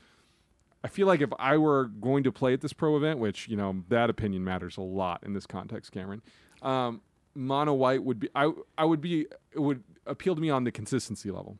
I 0.85 0.89
feel 0.89 1.09
like 1.09 1.21
if 1.21 1.31
I 1.39 1.57
were 1.57 1.87
going 1.87 2.23
to 2.23 2.33
play 2.33 2.53
at 2.53 2.61
this 2.61 2.73
pro 2.73 2.97
event, 2.97 3.19
which 3.19 3.49
you 3.49 3.57
know 3.57 3.83
that 3.89 4.09
opinion 4.09 4.45
matters 4.45 4.77
a 4.77 4.81
lot 4.81 5.23
in 5.25 5.33
this 5.33 5.45
context, 5.45 5.91
Cameron, 5.91 6.23
um, 6.63 7.01
Mono 7.35 7.75
White 7.75 8.05
would 8.05 8.21
be. 8.21 8.29
I 8.35 8.53
I 8.79 8.85
would 8.85 9.01
be. 9.01 9.27
It 9.53 9.59
would 9.59 9.83
appeal 10.07 10.37
to 10.37 10.41
me 10.41 10.51
on 10.51 10.63
the 10.63 10.71
consistency 10.71 11.33
level, 11.33 11.59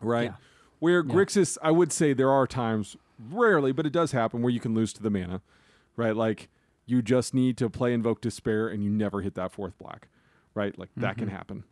right? 0.00 0.30
Yeah. 0.30 0.36
Where 0.78 1.04
Grixis, 1.04 1.56
I 1.62 1.70
would 1.70 1.92
say 1.92 2.12
there 2.12 2.30
are 2.30 2.46
times, 2.46 2.96
rarely, 3.18 3.72
but 3.72 3.86
it 3.86 3.92
does 3.92 4.12
happen 4.12 4.42
where 4.42 4.50
you 4.50 4.60
can 4.60 4.74
lose 4.74 4.92
to 4.94 5.02
the 5.02 5.10
mana, 5.10 5.42
right? 5.96 6.16
Like 6.16 6.48
you 6.86 7.02
just 7.02 7.34
need 7.34 7.56
to 7.58 7.68
play 7.68 7.92
Invoke 7.92 8.20
Despair 8.20 8.68
and 8.68 8.82
you 8.82 8.90
never 8.90 9.20
hit 9.20 9.34
that 9.34 9.52
fourth 9.52 9.76
black, 9.78 10.08
right? 10.54 10.78
Like 10.78 10.90
that 10.96 11.18
can 11.18 11.28
happen. 11.28 11.64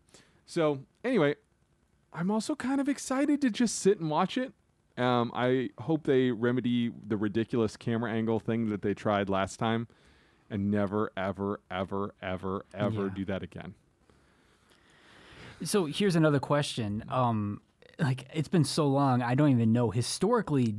So 0.47 0.81
anyway, 1.05 1.37
I'm 2.15 2.31
also 2.31 2.55
kind 2.55 2.81
of 2.81 2.89
excited 2.89 3.41
to 3.43 3.51
just 3.51 3.79
sit 3.81 3.99
and 4.01 4.09
watch 4.09 4.39
it. 4.39 4.53
Um, 4.97 5.33
I 5.35 5.71
hope 5.79 6.05
they 6.05 6.31
remedy 6.31 6.93
the 7.07 7.17
ridiculous 7.17 7.77
camera 7.77 8.13
angle 8.13 8.39
thing 8.39 8.69
that 8.71 8.83
they 8.83 8.95
tried 8.95 9.29
last 9.29 9.59
time, 9.59 9.89
and 10.49 10.71
never, 10.71 11.11
ever, 11.17 11.61
ever, 11.71 12.15
ever, 12.23 12.65
ever 12.73 13.03
Yeah. 13.07 13.15
do 13.15 13.25
that 13.25 13.43
again. 13.43 13.75
so 15.65 15.87
here's 15.87 16.15
another 16.17 16.39
question. 16.41 17.05
Um, 17.09 17.61
like 17.99 18.27
it's 18.35 18.49
been 18.49 18.65
so 18.65 18.87
long, 18.87 19.23
I 19.23 19.35
don't 19.35 19.51
even 19.51 19.73
know. 19.73 19.91
Historically, 19.91 20.75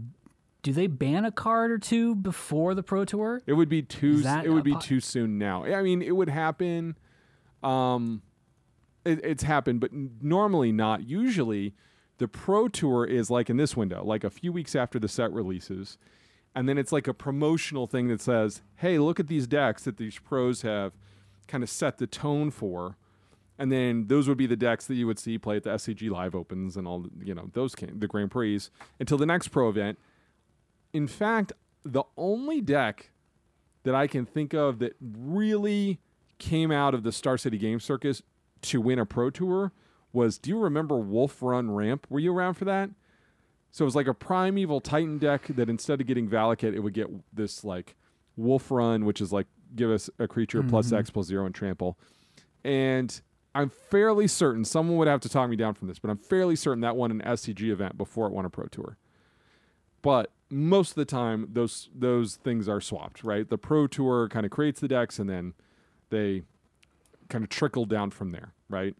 do 0.63 0.71
they 0.73 0.87
ban 0.87 1.25
a 1.25 1.31
card 1.31 1.71
or 1.71 1.77
two 1.77 2.15
before 2.15 2.73
the 2.75 2.83
Pro 2.83 3.03
Tour? 3.05 3.41
It 3.45 3.53
would 3.53 3.69
be 3.69 3.81
too. 3.81 4.21
It 4.25 4.49
would 4.49 4.63
be 4.63 4.73
po- 4.73 4.79
too 4.79 4.99
soon 4.99 5.37
now. 5.37 5.63
I 5.65 5.81
mean, 5.81 6.01
it 6.01 6.15
would 6.15 6.29
happen. 6.29 6.95
Um, 7.63 8.21
it, 9.05 9.19
it's 9.23 9.43
happened, 9.43 9.79
but 9.79 9.91
normally 9.93 10.71
not. 10.71 11.07
Usually, 11.07 11.73
the 12.17 12.27
pro 12.27 12.67
tour 12.67 13.05
is 13.05 13.29
like 13.29 13.49
in 13.49 13.57
this 13.57 13.75
window, 13.77 14.03
like 14.03 14.23
a 14.23 14.29
few 14.29 14.51
weeks 14.51 14.75
after 14.75 14.99
the 14.99 15.07
set 15.07 15.31
releases, 15.31 15.97
and 16.53 16.67
then 16.67 16.77
it's 16.77 16.91
like 16.91 17.07
a 17.07 17.13
promotional 17.13 17.87
thing 17.87 18.07
that 18.07 18.21
says, 18.21 18.61
"Hey, 18.77 18.97
look 18.99 19.19
at 19.19 19.27
these 19.27 19.47
decks 19.47 19.83
that 19.83 19.97
these 19.97 20.17
pros 20.19 20.61
have 20.63 20.93
kind 21.47 21.63
of 21.63 21.69
set 21.69 21.97
the 21.97 22.07
tone 22.07 22.51
for." 22.51 22.97
And 23.57 23.71
then 23.71 24.07
those 24.07 24.27
would 24.27 24.37
be 24.37 24.47
the 24.47 24.57
decks 24.57 24.85
that 24.87 24.95
you 24.95 25.07
would 25.07 25.17
see 25.17 25.37
play 25.37 25.55
at 25.55 25.63
the 25.63 25.69
SCG 25.69 26.09
Live 26.09 26.35
Opens 26.35 26.75
and 26.75 26.85
all, 26.85 26.99
the- 26.99 27.25
you 27.25 27.33
know, 27.33 27.49
those 27.53 27.73
came, 27.73 27.99
the 27.99 28.07
Grand 28.07 28.29
Prix 28.31 28.59
until 28.99 29.17
the 29.17 29.25
next 29.25 29.47
pro 29.47 29.69
event. 29.69 29.97
In 30.91 31.07
fact, 31.07 31.53
the 31.85 32.03
only 32.17 32.59
deck 32.59 33.11
that 33.83 33.95
I 33.95 34.07
can 34.07 34.25
think 34.25 34.53
of 34.53 34.79
that 34.79 34.97
really 34.99 36.01
came 36.37 36.69
out 36.69 36.93
of 36.93 37.03
the 37.03 37.13
Star 37.13 37.37
City 37.37 37.57
Game 37.57 37.79
Circus 37.79 38.21
to 38.65 38.81
win 38.81 38.99
a 38.99 39.05
pro 39.05 39.29
tour 39.29 39.71
was 40.13 40.37
do 40.37 40.49
you 40.49 40.57
remember 40.57 40.97
Wolf 40.97 41.41
Run 41.41 41.71
Ramp? 41.71 42.07
Were 42.09 42.19
you 42.19 42.35
around 42.35 42.55
for 42.55 42.65
that? 42.65 42.89
So 43.71 43.83
it 43.83 43.87
was 43.87 43.95
like 43.95 44.07
a 44.07 44.13
primeval 44.13 44.79
Titan 44.79 45.17
deck 45.17 45.47
that 45.49 45.69
instead 45.69 45.99
of 45.99 46.07
getting 46.07 46.29
Valakut, 46.29 46.73
it 46.73 46.79
would 46.79 46.93
get 46.93 47.07
this 47.33 47.63
like 47.63 47.95
Wolf 48.37 48.71
Run, 48.71 49.05
which 49.05 49.19
is 49.19 49.33
like 49.33 49.47
give 49.75 49.91
us 49.91 50.09
a 50.19 50.27
creature 50.27 50.63
plus 50.63 50.87
mm-hmm. 50.87 50.97
X 50.97 51.09
plus 51.09 51.25
zero 51.25 51.45
and 51.45 51.53
trample. 51.53 51.97
And 52.63 53.19
I'm 53.53 53.69
fairly 53.69 54.27
certain 54.27 54.63
someone 54.65 54.97
would 54.97 55.07
have 55.07 55.21
to 55.21 55.29
talk 55.29 55.49
me 55.49 55.55
down 55.55 55.73
from 55.73 55.87
this, 55.87 55.99
but 55.99 56.09
I'm 56.09 56.17
fairly 56.17 56.55
certain 56.55 56.81
that 56.81 56.95
won 56.95 57.11
an 57.11 57.21
SCG 57.21 57.69
event 57.69 57.97
before 57.97 58.27
it 58.27 58.33
won 58.33 58.45
a 58.45 58.49
pro 58.49 58.65
tour 58.67 58.97
but 60.05 60.31
most 60.51 60.91
of 60.91 60.95
the 60.95 61.05
time 61.05 61.49
those 61.51 61.89
those 61.93 62.35
things 62.35 62.69
are 62.69 62.79
swapped 62.79 63.23
right 63.23 63.49
the 63.49 63.57
pro 63.57 63.87
tour 63.87 64.29
kind 64.29 64.45
of 64.45 64.51
creates 64.51 64.79
the 64.79 64.87
decks 64.87 65.17
and 65.17 65.27
then 65.27 65.55
they 66.11 66.43
kind 67.29 67.43
of 67.43 67.49
trickle 67.49 67.85
down 67.85 68.09
from 68.11 68.31
there 68.31 68.53
right? 68.69 68.95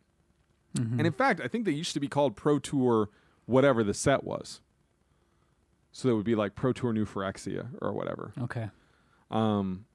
And 0.77 1.01
in 1.07 1.13
fact 1.13 1.39
i 1.41 1.47
think 1.47 1.65
they 1.65 1.71
used 1.71 1.93
to 1.93 1.99
be 1.99 2.07
called 2.07 2.35
pro 2.35 2.59
tour 2.59 3.09
whatever 3.45 3.83
the 3.83 3.93
set 3.93 4.23
was. 4.23 4.61
So 5.91 6.09
it 6.09 6.13
would 6.15 6.25
be 6.25 6.35
like 6.35 6.55
pro 6.55 6.73
tour 6.73 6.91
new 6.91 7.05
phyrexia 7.05 7.67
or 7.81 7.93
whatever. 7.93 8.33
Okay. 8.41 8.69
um 9.31 9.85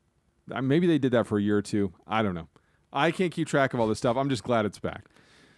maybe 0.62 0.86
they 0.86 0.98
did 0.98 1.12
that 1.12 1.26
for 1.26 1.38
a 1.38 1.42
year 1.42 1.58
or 1.58 1.62
two. 1.62 1.92
I 2.06 2.22
don't 2.22 2.34
know. 2.34 2.48
I 2.92 3.10
can't 3.10 3.32
keep 3.32 3.46
track 3.46 3.72
of 3.74 3.80
all 3.80 3.86
this 3.86 3.98
stuff. 3.98 4.16
I'm 4.16 4.28
just 4.28 4.42
glad 4.42 4.64
it's 4.64 4.78
back. 4.78 5.04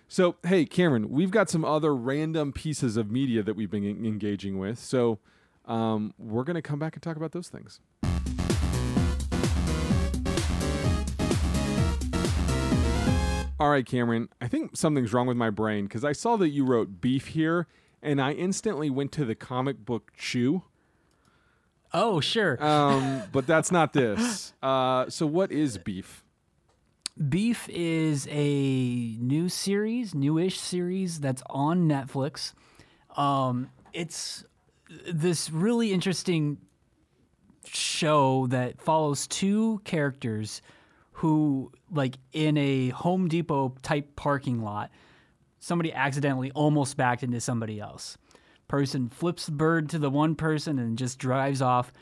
So 0.09 0.37
hey 0.45 0.65
cameron 0.65 1.09
we've 1.11 1.31
got 1.31 1.49
some 1.49 1.65
other 1.65 1.95
random 1.95 2.53
pieces 2.53 2.97
of 2.97 3.11
media 3.11 3.43
that 3.43 3.55
we've 3.55 3.71
been 3.71 3.85
engaging 4.05 4.59
with. 4.59 4.79
So 4.79 5.19
um, 5.65 6.13
we're 6.19 6.43
going 6.45 6.57
to 6.57 6.63
come 6.63 6.81
back 6.81 6.95
and 6.95 7.03
talk 7.03 7.17
about 7.17 7.31
those 7.31 7.49
things 7.49 7.79
all 13.63 13.71
right 13.71 13.87
cameron 13.87 14.29
i 14.41 14.49
think 14.49 14.77
something's 14.77 15.13
wrong 15.13 15.27
with 15.27 15.37
my 15.37 15.51
brain 15.51 15.85
because 15.85 16.05
i 16.05 16.13
saw 16.13 16.37
that 16.37 16.49
you 16.49 16.65
wrote 16.65 17.01
beef 17.01 17.29
here 17.29 17.67
and 18.03 18.21
i 18.21 18.33
instantly 18.33 18.91
went 18.91 19.13
to 19.13 19.25
the 19.25 19.35
comic 19.35 19.85
book 19.85 20.11
chew 20.17 20.63
Oh, 21.95 22.21
sure. 22.21 22.57
um, 22.65 23.23
but 23.33 23.47
that's 23.47 23.71
not 23.71 23.93
this. 23.93 24.55
Uh, 24.63 25.11
so 25.11 25.27
what 25.27 25.53
is 25.53 25.77
beef? 25.77 26.25
Beef 27.29 27.69
is 27.69 28.27
a 28.31 29.17
new 29.21 29.51
series, 29.51 30.15
newish 30.15 30.59
series 30.59 31.21
that's 31.21 31.43
on 31.51 31.87
Netflix. 31.87 32.55
Um, 33.15 33.69
it's 33.93 34.43
this 35.07 35.51
really 35.51 35.93
interesting 35.93 36.57
show 37.67 38.47
that 38.47 38.81
follows 38.81 39.27
two 39.27 39.83
characters 39.85 40.63
who 41.23 41.71
like 41.89 42.17
in 42.33 42.57
a 42.57 42.89
Home 42.89 43.29
Depot 43.29 43.77
type 43.83 44.17
parking 44.17 44.61
lot, 44.61 44.91
somebody 45.61 45.93
accidentally 45.93 46.51
almost 46.51 46.97
backed 46.97 47.23
into 47.23 47.41
somebody 47.41 47.79
else. 47.79 48.19
Person 48.67 49.09
flips 49.09 49.47
the 49.47 49.53
bird 49.53 49.89
to 49.91 50.01
the 50.01 50.11
one 50.11 50.35
person 50.35 50.81
and 50.81 50.99
just 50.99 51.21
drives 51.21 51.63
off, 51.63 51.93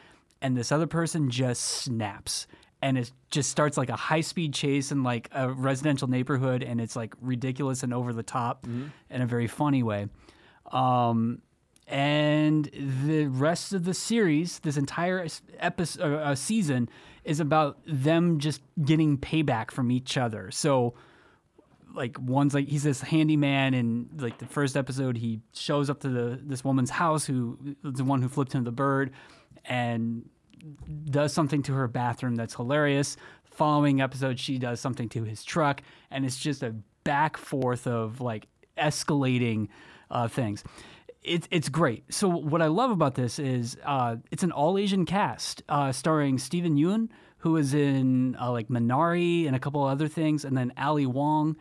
and 0.40 0.56
this 0.56 0.72
other 0.72 0.87
person 0.87 1.28
just 1.28 1.62
snaps. 1.62 2.46
And 2.80 2.96
it 2.96 3.12
just 3.30 3.50
starts 3.50 3.76
like 3.76 3.90
a 3.90 3.96
high 3.96 4.22
speed 4.22 4.54
chase 4.54 4.90
in 4.90 5.02
like 5.02 5.28
a 5.33 5.50
residential 5.50 6.09
neighborhood, 6.09 6.62
and 6.62 6.80
it's 6.80 6.96
like 6.96 7.14
ridiculous 7.20 7.83
and 7.83 7.92
over 7.92 8.14
the 8.14 8.22
top 8.22 8.64
in 9.11 9.20
a 9.20 9.26
very 9.26 9.48
funny 9.48 9.83
way. 9.83 10.06
Um, 10.72 11.42
and 11.90 12.70
the 13.05 13.26
rest 13.26 13.72
of 13.72 13.85
the 13.85 13.94
series, 13.94 14.61
this 14.61 14.76
entire 14.76 15.26
episode, 15.59 16.03
uh, 16.03 16.18
uh, 16.18 16.35
season, 16.37 16.88
is 17.24 17.40
about 17.40 17.81
them 17.85 18.38
just 18.38 18.62
getting 18.85 19.18
payback 19.18 19.72
from 19.72 19.90
each 19.90 20.16
other. 20.16 20.53
So, 20.53 20.94
like 21.92 22.16
one's 22.20 22.55
like 22.55 22.68
he's 22.68 22.85
this 22.85 23.00
handyman, 23.00 23.74
and 23.74 24.09
like 24.22 24.38
the 24.38 24.46
first 24.46 24.76
episode, 24.76 25.16
he 25.16 25.40
shows 25.53 25.90
up 25.90 25.98
to 26.00 26.09
the 26.09 26.40
this 26.40 26.62
woman's 26.62 26.90
house, 26.90 27.26
who 27.26 27.59
the 27.83 28.05
one 28.05 28.22
who 28.22 28.29
flipped 28.29 28.53
him 28.53 28.62
the 28.62 28.70
bird, 28.70 29.11
and 29.64 30.29
does 31.07 31.33
something 31.33 31.61
to 31.64 31.72
her 31.72 31.88
bathroom 31.88 32.37
that's 32.37 32.55
hilarious. 32.55 33.16
Following 33.42 34.00
episode, 34.00 34.38
she 34.38 34.59
does 34.59 34.81
something 34.81 35.09
to 35.09 35.24
his 35.24 35.42
truck, 35.42 35.83
and 36.12 36.24
it's 36.24 36.38
just 36.38 36.62
a 36.62 36.72
back 37.03 37.37
forth 37.37 37.88
of 37.88 38.20
like 38.20 38.46
escalating 38.79 39.66
uh, 40.11 40.29
things. 40.29 40.62
It's 41.22 41.46
it's 41.50 41.68
great. 41.68 42.12
So 42.12 42.28
what 42.28 42.62
I 42.62 42.66
love 42.66 42.90
about 42.90 43.14
this 43.14 43.38
is 43.38 43.76
uh, 43.85 44.16
it's 44.30 44.42
an 44.42 44.52
all 44.52 44.78
Asian 44.78 45.04
cast 45.04 45.62
uh, 45.68 45.92
starring 45.92 46.38
Steven 46.38 46.76
Yeun, 46.76 47.09
who 47.38 47.56
is 47.56 47.74
in 47.74 48.37
uh, 48.40 48.50
like 48.50 48.68
Minari 48.68 49.46
and 49.46 49.54
a 49.54 49.59
couple 49.59 49.85
other 49.85 50.09
things, 50.09 50.44
and 50.44 50.56
then 50.56 50.72
Ali 50.78 51.06
Wong, 51.06 51.56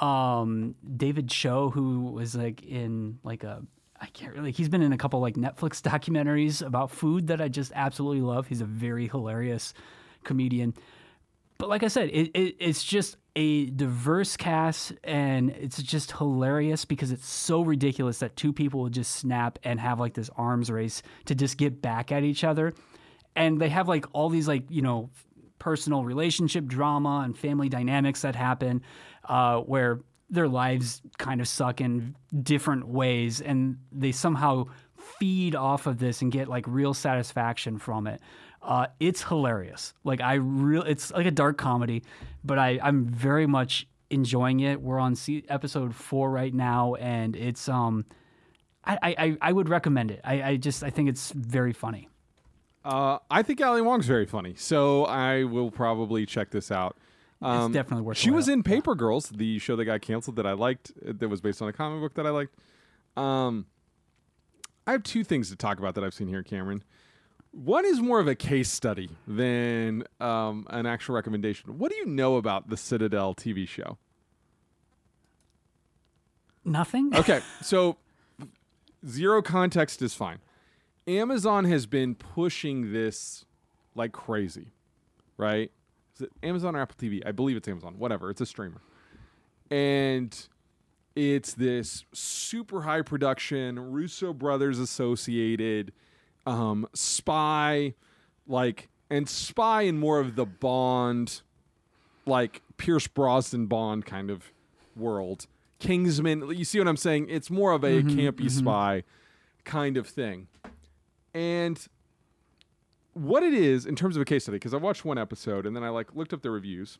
um, 0.00 0.76
David 0.96 1.28
Choe, 1.28 1.70
who 1.70 2.12
was 2.12 2.36
like 2.36 2.62
in 2.62 3.18
like 3.24 3.42
a 3.42 3.62
I 4.00 4.06
can't 4.06 4.32
really. 4.34 4.52
He's 4.52 4.68
been 4.68 4.82
in 4.82 4.92
a 4.92 4.98
couple 4.98 5.20
like 5.20 5.34
Netflix 5.34 5.82
documentaries 5.82 6.64
about 6.64 6.90
food 6.90 7.26
that 7.26 7.40
I 7.40 7.48
just 7.48 7.72
absolutely 7.74 8.22
love. 8.22 8.46
He's 8.46 8.60
a 8.60 8.66
very 8.66 9.08
hilarious 9.08 9.74
comedian. 10.24 10.74
But 11.58 11.68
like 11.68 11.82
I 11.82 11.88
said, 11.88 12.08
it, 12.10 12.30
it, 12.32 12.56
it's 12.58 12.82
just 12.82 13.16
a 13.36 13.66
diverse 13.70 14.36
cast, 14.36 14.92
and 15.04 15.50
it's 15.50 15.82
just 15.82 16.12
hilarious 16.12 16.84
because 16.84 17.12
it's 17.12 17.28
so 17.28 17.62
ridiculous 17.62 18.18
that 18.18 18.36
two 18.36 18.52
people 18.52 18.80
will 18.80 18.90
just 18.90 19.12
snap 19.16 19.58
and 19.62 19.78
have 19.80 20.00
like 20.00 20.14
this 20.14 20.30
arms 20.36 20.70
race 20.70 21.02
to 21.26 21.34
just 21.34 21.56
get 21.56 21.80
back 21.80 22.10
at 22.12 22.24
each 22.24 22.44
other, 22.44 22.74
and 23.36 23.60
they 23.60 23.68
have 23.68 23.88
like 23.88 24.06
all 24.12 24.28
these 24.28 24.48
like 24.48 24.64
you 24.68 24.82
know 24.82 25.10
personal 25.58 26.04
relationship 26.04 26.66
drama 26.66 27.22
and 27.24 27.38
family 27.38 27.68
dynamics 27.68 28.22
that 28.22 28.34
happen, 28.34 28.82
uh, 29.28 29.60
where 29.60 30.00
their 30.28 30.48
lives 30.48 31.02
kind 31.18 31.40
of 31.40 31.48
suck 31.48 31.80
in 31.80 32.16
different 32.42 32.88
ways, 32.88 33.40
and 33.40 33.78
they 33.92 34.12
somehow 34.12 34.64
feed 35.18 35.54
off 35.54 35.86
of 35.86 35.98
this 35.98 36.22
and 36.22 36.32
get 36.32 36.48
like 36.48 36.64
real 36.66 36.94
satisfaction 36.94 37.78
from 37.78 38.06
it. 38.06 38.20
Uh, 38.62 38.86
it's 38.98 39.22
hilarious. 39.22 39.94
Like 40.04 40.20
I 40.20 40.34
real, 40.34 40.82
it's 40.82 41.10
like 41.10 41.26
a 41.26 41.30
dark 41.30 41.56
comedy, 41.56 42.02
but 42.44 42.58
I 42.58 42.78
I'm 42.82 43.04
very 43.06 43.46
much 43.46 43.86
enjoying 44.10 44.60
it. 44.60 44.80
We're 44.80 44.98
on 44.98 45.14
se- 45.14 45.44
episode 45.48 45.94
four 45.94 46.30
right 46.30 46.52
now, 46.52 46.94
and 46.96 47.36
it's 47.36 47.68
um, 47.68 48.04
I 48.84 49.14
I, 49.18 49.36
I 49.40 49.52
would 49.52 49.68
recommend 49.68 50.10
it. 50.10 50.20
I, 50.24 50.42
I 50.42 50.56
just 50.56 50.82
I 50.82 50.90
think 50.90 51.08
it's 51.08 51.32
very 51.32 51.72
funny. 51.72 52.08
Uh, 52.84 53.18
I 53.30 53.42
think 53.42 53.60
Ali 53.60 53.82
Wong's 53.82 54.06
very 54.06 54.26
funny, 54.26 54.54
so 54.56 55.04
I 55.04 55.44
will 55.44 55.70
probably 55.70 56.24
check 56.24 56.50
this 56.50 56.70
out. 56.70 56.96
Um, 57.42 57.72
definitely 57.72 58.02
worth. 58.02 58.16
She 58.16 58.30
was 58.30 58.46
while. 58.46 58.54
in 58.54 58.62
Paper 58.62 58.94
Girls, 58.94 59.28
the 59.28 59.58
show 59.58 59.76
that 59.76 59.84
got 59.84 60.00
canceled 60.02 60.36
that 60.36 60.46
I 60.46 60.52
liked, 60.52 60.92
uh, 61.06 61.12
that 61.18 61.28
was 61.28 61.40
based 61.40 61.62
on 61.62 61.68
a 61.68 61.72
comic 61.72 62.00
book 62.00 62.14
that 62.14 62.26
I 62.26 62.30
liked. 62.30 62.54
Um, 63.16 63.66
I 64.86 64.92
have 64.92 65.02
two 65.02 65.24
things 65.24 65.50
to 65.50 65.56
talk 65.56 65.78
about 65.78 65.94
that 65.94 66.04
I've 66.04 66.14
seen 66.14 66.28
here, 66.28 66.42
Cameron. 66.42 66.82
One 67.52 67.84
is 67.84 68.00
more 68.00 68.20
of 68.20 68.28
a 68.28 68.34
case 68.34 68.70
study 68.70 69.10
than 69.26 70.04
um, 70.20 70.66
an 70.70 70.86
actual 70.86 71.16
recommendation. 71.16 71.78
What 71.78 71.90
do 71.90 71.96
you 71.96 72.06
know 72.06 72.36
about 72.36 72.68
the 72.70 72.76
Citadel 72.76 73.34
TV 73.34 73.66
show? 73.66 73.98
nothing. 76.64 77.12
Okay, 77.20 77.40
so 77.60 77.96
zero 79.06 79.42
context 79.42 80.02
is 80.02 80.14
fine. 80.14 80.38
Amazon 81.06 81.64
has 81.64 81.86
been 81.86 82.14
pushing 82.14 82.92
this 82.92 83.44
like 83.94 84.12
crazy, 84.12 84.68
right? 85.36 85.70
Is 86.14 86.22
it 86.22 86.32
Amazon 86.42 86.76
or 86.76 86.80
Apple 86.80 86.96
TV? 86.98 87.22
I 87.26 87.32
believe 87.32 87.56
it's 87.56 87.68
Amazon. 87.68 87.94
Whatever, 87.98 88.30
it's 88.30 88.40
a 88.40 88.46
streamer. 88.46 88.80
And 89.70 90.36
it's 91.16 91.54
this 91.54 92.04
super 92.12 92.82
high 92.82 93.02
production, 93.02 93.78
Russo 93.78 94.32
brothers 94.32 94.78
associated, 94.78 95.92
um, 96.50 96.88
spy, 96.92 97.94
like, 98.48 98.88
and 99.08 99.28
spy 99.28 99.82
in 99.82 99.98
more 99.98 100.18
of 100.18 100.34
the 100.34 100.44
Bond, 100.44 101.42
like 102.26 102.60
Pierce 102.76 103.06
Brosnan 103.06 103.66
Bond 103.66 104.04
kind 104.04 104.30
of 104.30 104.52
world. 104.96 105.46
Kingsman, 105.78 106.50
you 106.50 106.64
see 106.64 106.78
what 106.78 106.88
I'm 106.88 106.96
saying? 106.96 107.28
It's 107.30 107.50
more 107.50 107.72
of 107.72 107.84
a 107.84 108.02
campy 108.02 108.50
spy 108.50 109.04
kind 109.64 109.96
of 109.96 110.06
thing. 110.06 110.48
And 111.32 111.80
what 113.14 113.42
it 113.42 113.54
is 113.54 113.86
in 113.86 113.94
terms 113.94 114.16
of 114.16 114.22
a 114.22 114.24
case 114.24 114.42
study, 114.42 114.56
because 114.56 114.74
I 114.74 114.78
watched 114.78 115.04
one 115.04 115.18
episode 115.18 115.66
and 115.66 115.74
then 115.74 115.84
I 115.84 115.88
like 115.88 116.14
looked 116.14 116.32
up 116.32 116.42
the 116.42 116.50
reviews. 116.50 116.98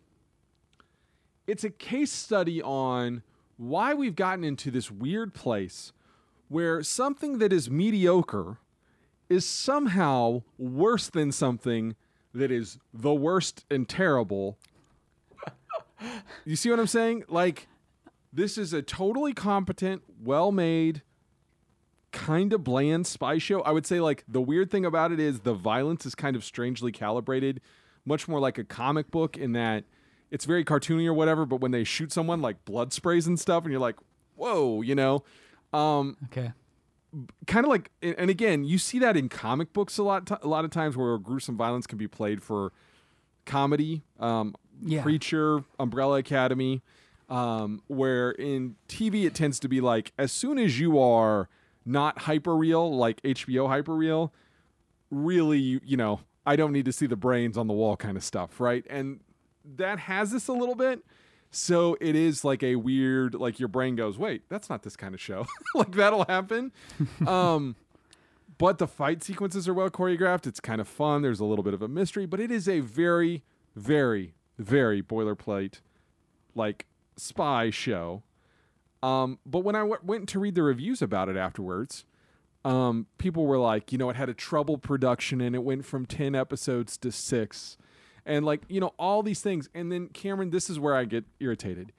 It's 1.46 1.64
a 1.64 1.70
case 1.70 2.12
study 2.12 2.62
on 2.62 3.22
why 3.56 3.92
we've 3.94 4.16
gotten 4.16 4.44
into 4.44 4.70
this 4.70 4.90
weird 4.90 5.34
place 5.34 5.92
where 6.48 6.82
something 6.82 7.38
that 7.38 7.52
is 7.52 7.68
mediocre 7.68 8.58
is 9.30 9.46
somehow 9.46 10.42
worse 10.58 11.08
than 11.08 11.32
something 11.32 11.94
that 12.34 12.50
is 12.50 12.78
the 12.92 13.14
worst 13.14 13.64
and 13.70 13.88
terrible. 13.88 14.58
you 16.44 16.56
see 16.56 16.68
what 16.68 16.78
I'm 16.78 16.86
saying? 16.86 17.24
Like, 17.28 17.68
this 18.32 18.58
is 18.58 18.72
a 18.72 18.82
totally 18.82 19.32
competent, 19.32 20.02
well 20.22 20.52
made, 20.52 21.02
kind 22.12 22.52
of 22.52 22.64
bland 22.64 23.06
spy 23.06 23.38
show. 23.38 23.62
I 23.62 23.70
would 23.70 23.86
say, 23.86 24.00
like, 24.00 24.24
the 24.28 24.40
weird 24.40 24.70
thing 24.70 24.84
about 24.84 25.12
it 25.12 25.20
is 25.20 25.40
the 25.40 25.54
violence 25.54 26.04
is 26.04 26.14
kind 26.14 26.36
of 26.36 26.44
strangely 26.44 26.92
calibrated, 26.92 27.60
much 28.04 28.28
more 28.28 28.40
like 28.40 28.58
a 28.58 28.64
comic 28.64 29.10
book 29.10 29.36
in 29.36 29.52
that 29.52 29.84
it's 30.30 30.44
very 30.44 30.64
cartoony 30.64 31.06
or 31.06 31.14
whatever, 31.14 31.46
but 31.46 31.60
when 31.60 31.70
they 31.70 31.84
shoot 31.84 32.12
someone, 32.12 32.40
like 32.40 32.64
blood 32.64 32.92
sprays 32.92 33.26
and 33.26 33.38
stuff, 33.38 33.64
and 33.64 33.72
you're 33.72 33.80
like, 33.80 33.96
whoa, 34.36 34.82
you 34.82 34.94
know? 34.94 35.22
Um, 35.72 36.16
Okay. 36.26 36.52
Kind 37.46 37.64
of 37.64 37.70
like 37.70 37.90
and 38.02 38.30
again 38.30 38.62
you 38.64 38.78
see 38.78 38.98
that 39.00 39.16
in 39.16 39.28
comic 39.28 39.72
books 39.72 39.98
a 39.98 40.02
lot 40.02 40.30
a 40.44 40.46
lot 40.46 40.64
of 40.64 40.70
times 40.70 40.96
where 40.96 41.18
gruesome 41.18 41.56
violence 41.56 41.86
can 41.86 41.98
be 41.98 42.06
played 42.06 42.42
for 42.42 42.72
comedy 43.46 44.02
um 44.20 44.54
Yeah. 44.82 45.02
preacher 45.02 45.64
umbrella 45.78 46.18
academy 46.18 46.82
um 47.28 47.82
where 47.88 48.30
in 48.32 48.76
tv 48.88 49.24
it 49.24 49.34
tends 49.34 49.58
to 49.60 49.68
be 49.68 49.80
like 49.80 50.12
as 50.18 50.30
soon 50.32 50.58
as 50.58 50.78
you 50.78 50.98
are 51.00 51.48
not 51.84 52.20
hyper 52.20 52.54
real 52.56 52.94
like 52.96 53.20
hbo 53.22 53.66
hyper 53.68 53.94
real 53.94 54.32
really 55.10 55.58
you, 55.58 55.80
you 55.84 55.96
know 55.96 56.20
i 56.46 56.54
don't 56.56 56.72
need 56.72 56.84
to 56.84 56.92
see 56.92 57.06
the 57.06 57.16
brains 57.16 57.56
on 57.58 57.66
the 57.66 57.72
wall 57.74 57.96
kind 57.96 58.16
of 58.16 58.22
stuff 58.24 58.60
right 58.60 58.84
and 58.88 59.20
that 59.76 59.98
has 59.98 60.30
this 60.30 60.46
a 60.48 60.52
little 60.52 60.74
bit 60.76 61.04
so 61.50 61.96
it 62.00 62.14
is 62.14 62.44
like 62.44 62.62
a 62.62 62.76
weird 62.76 63.34
like 63.34 63.58
your 63.58 63.68
brain 63.68 63.96
goes 63.96 64.16
wait 64.18 64.42
that's 64.48 64.70
not 64.70 64.82
this 64.82 64.96
kind 64.96 65.14
of 65.14 65.20
show. 65.20 65.46
Like 65.74 65.92
that'll 65.92 66.24
happen. 66.24 66.72
Um 67.26 67.76
but 68.58 68.76
the 68.78 68.86
fight 68.86 69.22
sequences 69.22 69.66
are 69.66 69.72
well 69.74 69.88
choreographed. 69.88 70.46
It's 70.46 70.60
kind 70.60 70.80
of 70.82 70.88
fun. 70.88 71.22
There's 71.22 71.40
a 71.40 71.44
little 71.46 71.62
bit 71.62 71.74
of 71.74 71.82
a 71.82 71.88
mystery 71.88 72.26
but 72.26 72.40
it 72.40 72.50
is 72.50 72.68
a 72.68 72.80
very 72.80 73.42
very 73.74 74.34
very 74.58 75.02
boilerplate 75.02 75.80
like 76.54 76.86
spy 77.16 77.70
show. 77.70 78.22
Um 79.02 79.38
but 79.46 79.60
when 79.60 79.74
I 79.74 79.80
w- 79.80 79.98
went 80.02 80.28
to 80.30 80.38
read 80.38 80.54
the 80.54 80.62
reviews 80.62 81.00
about 81.02 81.28
it 81.28 81.36
afterwards 81.36 82.04
um 82.62 83.06
people 83.16 83.46
were 83.46 83.56
like 83.58 83.90
you 83.90 83.96
know 83.96 84.10
it 84.10 84.16
had 84.16 84.28
a 84.28 84.34
troubled 84.34 84.82
production 84.82 85.40
and 85.40 85.54
it 85.56 85.64
went 85.64 85.82
from 85.86 86.04
10 86.04 86.34
episodes 86.34 86.98
to 86.98 87.10
6 87.10 87.78
and 88.30 88.46
like 88.46 88.62
you 88.68 88.80
know 88.80 88.94
all 88.98 89.22
these 89.22 89.40
things. 89.42 89.68
And 89.74 89.90
then 89.90 90.08
cameron 90.08 90.50
this 90.50 90.70
is 90.70 90.78
where 90.78 90.94
i 90.94 91.04
get 91.04 91.24
irritated. 91.40 91.92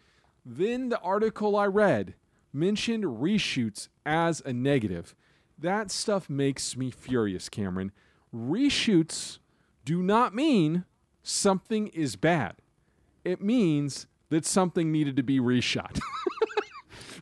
Then 0.46 0.90
the 0.90 1.00
article 1.02 1.56
i 1.56 1.68
read 1.68 2.16
mentioned 2.54 3.04
reshoots 3.04 3.90
as 4.06 4.42
a 4.46 4.54
negative. 4.54 5.14
That 5.60 5.92
stuff 5.92 6.30
makes 6.30 6.76
me 6.76 6.90
furious 6.90 7.50
cameron. 7.50 7.92
Reshoots 8.34 9.40
do 9.86 10.02
not 10.02 10.34
mean 10.34 10.86
something 11.22 11.88
is 11.88 12.16
bad. 12.16 12.56
It 13.24 13.42
means 13.42 14.08
that 14.30 14.46
something 14.46 14.92
needed 14.92 15.16
to 15.18 15.24
be 15.24 15.40
reshot. 15.40 16.00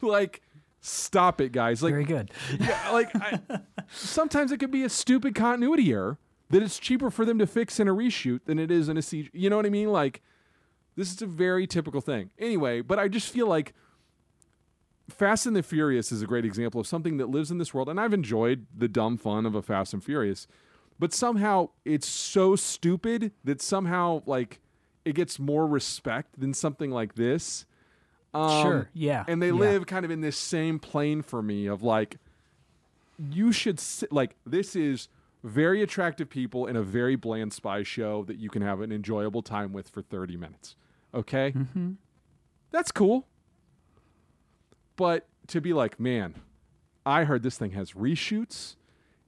Like 0.02 0.42
stop 0.80 1.42
it 1.42 1.52
guys. 1.52 1.84
Like 1.84 1.92
Very 1.92 2.06
good. 2.06 2.32
yeah, 2.58 2.92
like 2.92 3.10
I, 3.16 3.40
sometimes 3.92 4.52
it 4.54 4.60
could 4.60 4.72
be 4.72 4.84
a 4.84 4.90
stupid 4.90 5.36
continuity 5.36 5.92
error 5.92 6.18
that 6.50 6.64
it's 6.64 6.80
cheaper 6.80 7.10
for 7.12 7.26
them 7.26 7.38
to 7.40 7.48
fix 7.48 7.80
in 7.80 7.88
a 7.88 7.94
reshoot 7.94 8.42
than 8.46 8.58
it 8.60 8.72
is 8.72 8.90
in 8.90 8.98
a 8.98 9.02
CG. 9.02 9.30
You 9.34 9.50
know 9.50 9.56
what 9.56 9.66
I 9.66 9.70
mean? 9.70 9.92
Like 9.92 10.22
This 10.96 11.12
is 11.14 11.22
a 11.22 11.28
very 11.28 11.68
typical 11.68 12.02
thing. 12.02 12.32
Anyway, 12.40 12.82
but 12.82 13.00
I 13.00 13.08
just 13.08 13.32
feel 13.32 13.48
like 13.48 13.74
Fast 15.10 15.46
and 15.46 15.56
the 15.56 15.64
Furious 15.64 16.12
is 16.12 16.22
a 16.22 16.28
great 16.28 16.46
example 16.46 16.80
of 16.80 16.86
something 16.88 17.18
that 17.18 17.30
lives 17.30 17.50
in 17.52 17.58
this 17.58 17.74
world, 17.74 17.90
and 17.90 18.00
I've 18.00 18.14
enjoyed 18.14 18.68
the 18.76 18.88
dumb 18.88 19.18
fun 19.18 19.46
of 19.46 19.56
a 19.56 19.62
Fast 19.62 19.94
and 19.94 20.04
Furious, 20.04 20.46
but 21.00 21.14
somehow 21.14 21.70
it's 21.86 22.08
so 22.08 22.56
stupid 22.56 23.32
that 23.44 23.62
somehow 23.62 24.22
like 24.26 24.60
it 25.06 25.16
gets 25.16 25.40
more 25.40 25.66
respect 25.66 26.40
than 26.40 26.54
something 26.54 26.92
like 26.92 27.16
this. 27.16 27.66
Um, 28.34 28.62
Sure, 28.62 28.90
yeah, 28.94 29.24
and 29.28 29.42
they 29.42 29.48
yeah. 29.48 29.54
live 29.54 29.88
kind 29.88 30.06
of 30.06 30.12
in 30.12 30.22
this 30.22 30.38
same 30.38 30.78
plane 30.78 31.22
for 31.24 31.42
me 31.42 31.66
of 31.66 31.82
like 31.82 32.18
you 33.18 33.52
should 33.52 33.80
sit, 33.80 34.12
like 34.12 34.36
this 34.46 34.76
is 34.76 35.08
very 35.44 35.82
attractive 35.82 36.30
people 36.30 36.66
in 36.68 36.76
a 36.76 36.84
very 36.84 37.16
bland 37.16 37.54
spy 37.54 37.82
show 37.84 38.24
that 38.26 38.38
you 38.38 38.50
can 38.50 38.62
have 38.62 38.82
an 38.82 38.92
enjoyable 38.92 39.42
time 39.42 39.72
with 39.74 39.88
for 39.90 40.02
30 40.02 40.36
minutes 40.38 40.76
okay 41.14 41.52
Mm-hmm. 41.54 41.92
that's 42.72 42.92
cool 42.92 43.26
but 44.96 45.28
to 45.48 45.62
be 45.62 45.74
like 45.74 46.00
man 46.00 46.36
i 47.06 47.24
heard 47.24 47.44
this 47.44 47.58
thing 47.58 47.72
has 47.72 47.94
reshoots 47.94 48.76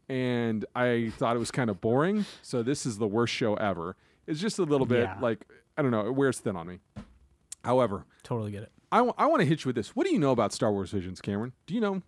and 0.10 0.66
i 0.76 1.12
thought 1.18 1.36
it 1.36 1.40
was 1.40 1.52
kind 1.52 1.70
of 1.70 1.80
boring 1.82 2.26
so 2.42 2.62
this 2.62 2.86
is 2.86 2.98
the 2.98 3.08
worst 3.08 3.34
show 3.34 3.56
ever 3.56 3.96
it's 4.28 4.40
just 4.40 4.60
a 4.60 4.64
little 4.64 4.86
bit 4.88 5.04
Yeah. 5.04 5.18
like 5.22 5.46
i 5.78 5.82
don't 5.82 5.92
know 5.92 6.06
it 6.06 6.14
wears 6.16 6.40
thin 6.40 6.56
on 6.56 6.68
me 6.68 6.80
however 7.64 8.06
Totally 8.24 8.52
get 8.52 8.64
it. 8.64 8.72
I, 8.92 8.98
w- 8.98 9.14
I 9.18 9.26
want 9.26 9.40
to 9.42 9.46
hit 9.48 9.64
you 9.64 9.70
with 9.70 9.76
this. 9.76 9.96
What 9.96 10.06
do 10.06 10.14
you 10.14 10.20
know 10.20 10.32
about 10.32 10.54
Star 10.54 10.72
Wars 10.72 10.92
Visions, 10.92 11.22
Cameron? 11.22 11.54
Do 11.66 11.74
you 11.74 11.82
know? 11.82 12.02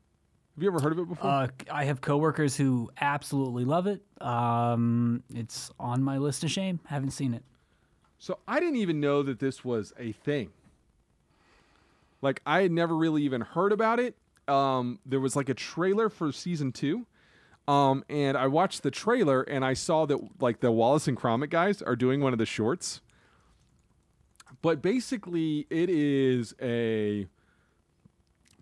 Have 0.55 0.61
you 0.63 0.69
ever 0.69 0.79
heard 0.79 0.91
of 0.91 0.99
it 0.99 1.09
before? 1.09 1.29
Uh, 1.29 1.47
I 1.71 1.85
have 1.85 1.99
coworkers 2.01 2.55
who 2.55 2.91
absolutely 3.01 3.65
love 3.65 3.87
it. 3.87 4.01
Um, 4.21 5.23
it's 5.33 5.71
on 5.79 6.03
my 6.03 6.17
list 6.19 6.43
of 6.43 6.51
shame. 6.51 6.79
Haven't 6.85 7.11
seen 7.11 7.33
it. 7.33 7.43
so 8.19 8.37
I 8.47 8.59
didn't 8.59 8.75
even 8.75 8.99
know 8.99 9.23
that 9.23 9.39
this 9.39 9.65
was 9.65 9.93
a 9.99 10.11
thing. 10.11 10.51
Like 12.21 12.41
I 12.45 12.61
had 12.61 12.71
never 12.71 12.95
really 12.95 13.23
even 13.23 13.41
heard 13.41 13.71
about 13.71 13.99
it. 13.99 14.15
Um, 14.47 14.99
there 15.05 15.19
was 15.19 15.35
like 15.35 15.49
a 15.49 15.53
trailer 15.53 16.07
for 16.09 16.31
season 16.31 16.71
two, 16.71 17.05
um, 17.67 18.03
and 18.09 18.37
I 18.37 18.47
watched 18.47 18.83
the 18.83 18.91
trailer 18.91 19.41
and 19.41 19.65
I 19.65 19.73
saw 19.73 20.05
that 20.05 20.19
like 20.41 20.59
the 20.59 20.71
Wallace 20.71 21.07
and 21.07 21.17
Gromit 21.17 21.49
guys 21.49 21.81
are 21.81 21.95
doing 21.95 22.21
one 22.21 22.31
of 22.31 22.39
the 22.39 22.45
shorts. 22.45 23.01
But 24.61 24.81
basically, 24.81 25.65
it 25.69 25.89
is 25.89 26.53
a 26.61 27.27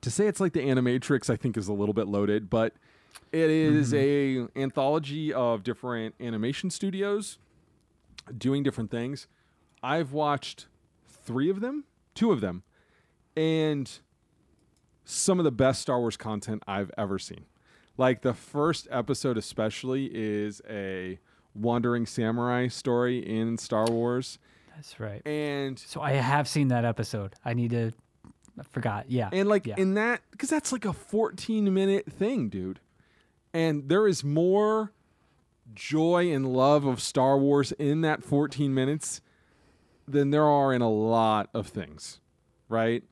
to 0.02 0.12
say 0.12 0.28
it's 0.28 0.40
like 0.40 0.54
the 0.54 0.62
Animatrix. 0.62 1.30
I 1.30 1.36
think 1.36 1.58
is 1.58 1.68
a 1.68 1.74
little 1.74 1.94
bit 1.94 2.08
loaded, 2.08 2.50
but 2.50 2.74
it 3.32 3.50
is 3.50 3.94
mm-hmm. 3.94 4.58
a 4.58 4.62
anthology 4.62 5.34
of 5.34 5.64
different 5.64 6.16
animation 6.20 6.70
studios 6.70 7.38
doing 8.38 8.64
different 8.64 8.92
things. 8.92 9.28
I've 9.84 10.12
watched 10.12 10.68
three 11.08 11.50
of 11.50 11.60
them, 11.60 11.86
two 12.14 12.32
of 12.32 12.42
them, 12.42 12.64
and 13.36 13.90
some 15.04 15.40
of 15.40 15.44
the 15.44 15.52
best 15.52 15.82
Star 15.82 16.00
Wars 16.00 16.18
content 16.18 16.64
I've 16.68 16.92
ever 16.98 17.18
seen. 17.20 17.46
Like 17.98 18.22
the 18.22 18.34
first 18.34 18.88
episode, 18.92 19.38
especially, 19.38 20.10
is 20.14 20.62
a 20.70 21.20
wandering 21.54 22.06
samurai 22.06 22.68
story 22.68 23.20
in 23.20 23.58
Star 23.58 23.86
Wars, 23.86 24.40
That's 24.76 25.00
right. 25.00 25.26
and 25.28 25.78
So 25.78 26.02
I 26.02 26.14
have 26.14 26.48
seen 26.48 26.70
that 26.70 26.86
episode. 26.86 27.36
I 27.44 27.54
need 27.54 27.72
to. 27.72 27.92
I 28.60 28.64
forgot. 28.64 29.10
Yeah. 29.10 29.30
and 29.32 29.48
like 29.48 29.66
yeah. 29.66 29.76
in 29.78 29.94
that 29.96 30.22
because 30.32 30.50
that's 30.50 30.72
like 30.72 30.86
a 30.86 30.94
14 30.94 31.74
minute 31.74 32.12
thing 32.12 32.50
dude 32.50 32.80
and 33.54 33.90
there 33.90 34.08
is 34.08 34.24
more 34.24 34.92
joy 35.74 36.32
and 36.32 36.54
love 36.54 36.86
of 36.86 37.02
star 37.02 37.38
wars 37.38 37.72
in 37.74 38.02
that 38.02 38.24
14 38.24 38.74
minutes 38.74 39.22
than 40.08 40.32
there 40.32 40.46
are 40.46 40.74
in 40.74 40.82
a 40.82 40.90
lot 40.90 41.50
of 41.54 41.68
things 41.68 42.20
right 42.68 43.04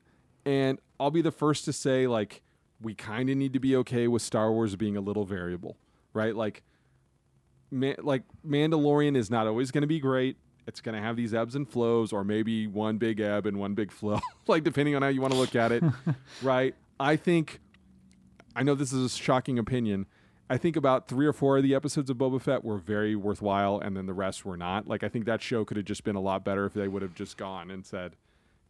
and 0.44 0.78
i'll 0.98 1.10
be 1.10 1.22
the 1.22 1.30
first 1.30 1.64
to 1.64 1.72
say 1.72 2.06
like 2.06 2.42
we 2.82 2.94
kind 2.94 3.30
of 3.30 3.36
need 3.36 3.52
to 3.52 3.60
be 3.60 3.74
okay 3.76 4.08
with 4.08 4.20
star 4.22 4.52
wars 4.52 4.76
being 4.76 4.96
a 4.96 5.00
little 5.00 5.24
variable 5.24 5.76
right 6.12 6.36
like 6.36 6.62
Ma- 7.70 7.94
like 8.02 8.22
mandalorian 8.46 9.16
is 9.16 9.30
not 9.30 9.46
always 9.46 9.70
going 9.70 9.82
to 9.82 9.86
be 9.88 10.00
great 10.00 10.36
it's 10.70 10.80
going 10.80 10.94
to 10.94 11.02
have 11.02 11.16
these 11.16 11.34
ebbs 11.34 11.56
and 11.56 11.68
flows 11.68 12.12
or 12.12 12.22
maybe 12.22 12.68
one 12.68 12.96
big 12.96 13.18
ebb 13.18 13.44
and 13.44 13.58
one 13.58 13.74
big 13.74 13.90
flow 13.90 14.20
like 14.46 14.62
depending 14.62 14.94
on 14.94 15.02
how 15.02 15.08
you 15.08 15.20
want 15.20 15.32
to 15.32 15.38
look 15.38 15.56
at 15.56 15.72
it 15.72 15.82
right? 16.42 16.76
I 17.00 17.16
think 17.16 17.60
i 18.54 18.62
know 18.62 18.74
this 18.76 18.92
is 18.92 19.12
a 19.12 19.16
shocking 19.16 19.58
opinion. 19.58 20.06
I 20.48 20.56
think 20.56 20.74
about 20.76 21.06
three 21.06 21.26
or 21.26 21.32
four 21.32 21.58
of 21.58 21.62
the 21.64 21.74
episodes 21.74 22.08
of 22.08 22.18
boba 22.18 22.40
fett 22.40 22.64
were 22.64 22.78
very 22.78 23.16
worthwhile 23.16 23.78
and 23.78 23.96
then 23.96 24.06
the 24.06 24.14
rest 24.14 24.44
were 24.44 24.56
not. 24.56 24.86
Like 24.86 25.02
i 25.02 25.08
think 25.08 25.24
that 25.24 25.42
show 25.42 25.64
could 25.64 25.76
have 25.76 25.86
just 25.86 26.04
been 26.04 26.16
a 26.16 26.20
lot 26.20 26.44
better 26.44 26.64
if 26.66 26.72
they 26.72 26.86
would 26.86 27.02
have 27.02 27.14
just 27.14 27.36
gone 27.36 27.68
and 27.72 27.84
said 27.84 28.14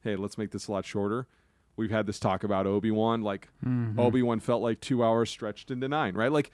hey 0.02 0.16
let's 0.16 0.38
make 0.38 0.52
this 0.52 0.68
a 0.68 0.72
lot 0.72 0.86
shorter. 0.86 1.26
We've 1.76 1.90
had 1.90 2.06
this 2.06 2.18
talk 2.18 2.44
about 2.44 2.66
obi-wan 2.66 3.20
like 3.20 3.48
mm-hmm. 3.62 4.00
obi-wan 4.00 4.40
felt 4.40 4.62
like 4.62 4.80
two 4.80 5.04
hours 5.04 5.28
stretched 5.28 5.70
into 5.70 5.86
nine 5.86 6.14
right? 6.14 6.32
Like 6.32 6.50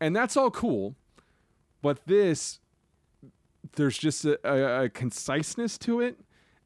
and 0.00 0.14
that's 0.14 0.36
all 0.36 0.52
cool 0.52 0.94
but 1.82 2.06
this 2.06 2.60
there's 3.76 3.98
just 3.98 4.24
a, 4.24 4.38
a, 4.48 4.84
a 4.84 4.88
conciseness 4.88 5.78
to 5.78 6.00
it. 6.00 6.18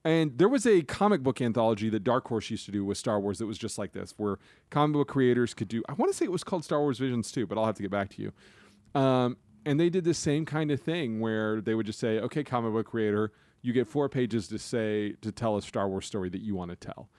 And 0.05 0.39
there 0.39 0.49
was 0.49 0.65
a 0.65 0.83
comic 0.83 1.23
book 1.23 1.41
anthology 1.41 1.91
that 1.91 2.05
Dark 2.05 2.29
Horse 2.29 2.51
used 2.51 2.65
to 2.67 2.73
do 2.73 2.85
with 2.85 2.97
Star 2.97 3.21
Wars 3.21 3.39
that 3.39 3.47
was 3.47 3.59
just 3.59 3.79
like 3.79 3.93
this, 3.93 4.15
where 4.17 4.39
comic 4.71 4.95
book 4.95 5.09
creators 5.09 5.55
could 5.55 5.69
do. 5.69 5.83
I 5.89 5.93
want 5.95 6.11
to 6.11 6.17
say 6.17 6.25
it 6.25 6.33
was 6.33 6.45
called 6.45 6.65
Star 6.65 6.81
Wars 6.81 6.99
Visions 6.99 7.33
too, 7.33 7.47
but 7.47 7.59
I'll 7.59 7.67
have 7.67 7.75
to 7.77 7.83
get 7.83 7.91
back 7.91 8.11
to 8.11 8.23
you. 8.23 9.01
Um, 9.01 9.37
and 9.67 9.79
they 9.79 9.91
did 9.91 10.05
the 10.05 10.15
same 10.15 10.45
kind 10.47 10.71
of 10.71 10.81
thing 10.81 11.21
where 11.21 11.61
they 11.61 11.75
would 11.75 11.85
just 11.85 11.99
say, 11.99 12.21
"Okay, 12.21 12.45
comic 12.45 12.73
book 12.73 12.87
creator, 12.87 13.33
you 13.61 13.73
get 13.73 13.87
four 13.87 14.09
pages 14.09 14.49
to 14.49 14.59
say 14.59 15.13
to 15.21 15.33
tell 15.33 15.57
a 15.57 15.63
Star 15.63 15.89
Wars 15.89 16.07
story 16.07 16.31
that 16.31 16.41
you 16.41 16.55
want 16.55 16.71
to 16.71 16.77
tell." 16.77 17.11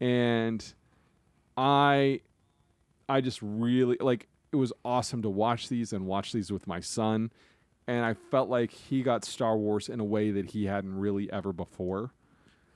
And 0.00 0.74
I, 1.56 2.22
I 3.08 3.20
just 3.20 3.40
really 3.42 3.96
like. 4.00 4.28
It 4.50 4.56
was 4.56 4.72
awesome 4.84 5.22
to 5.22 5.28
watch 5.28 5.68
these 5.68 5.92
and 5.92 6.06
watch 6.06 6.32
these 6.32 6.50
with 6.50 6.66
my 6.66 6.80
son 6.80 7.30
and 7.86 8.04
I 8.04 8.14
felt 8.14 8.48
like 8.48 8.70
he 8.70 9.02
got 9.02 9.24
Star 9.24 9.56
Wars 9.56 9.88
in 9.88 10.00
a 10.00 10.04
way 10.04 10.30
that 10.30 10.50
he 10.50 10.66
hadn't 10.66 10.98
really 10.98 11.30
ever 11.32 11.52
before. 11.52 12.12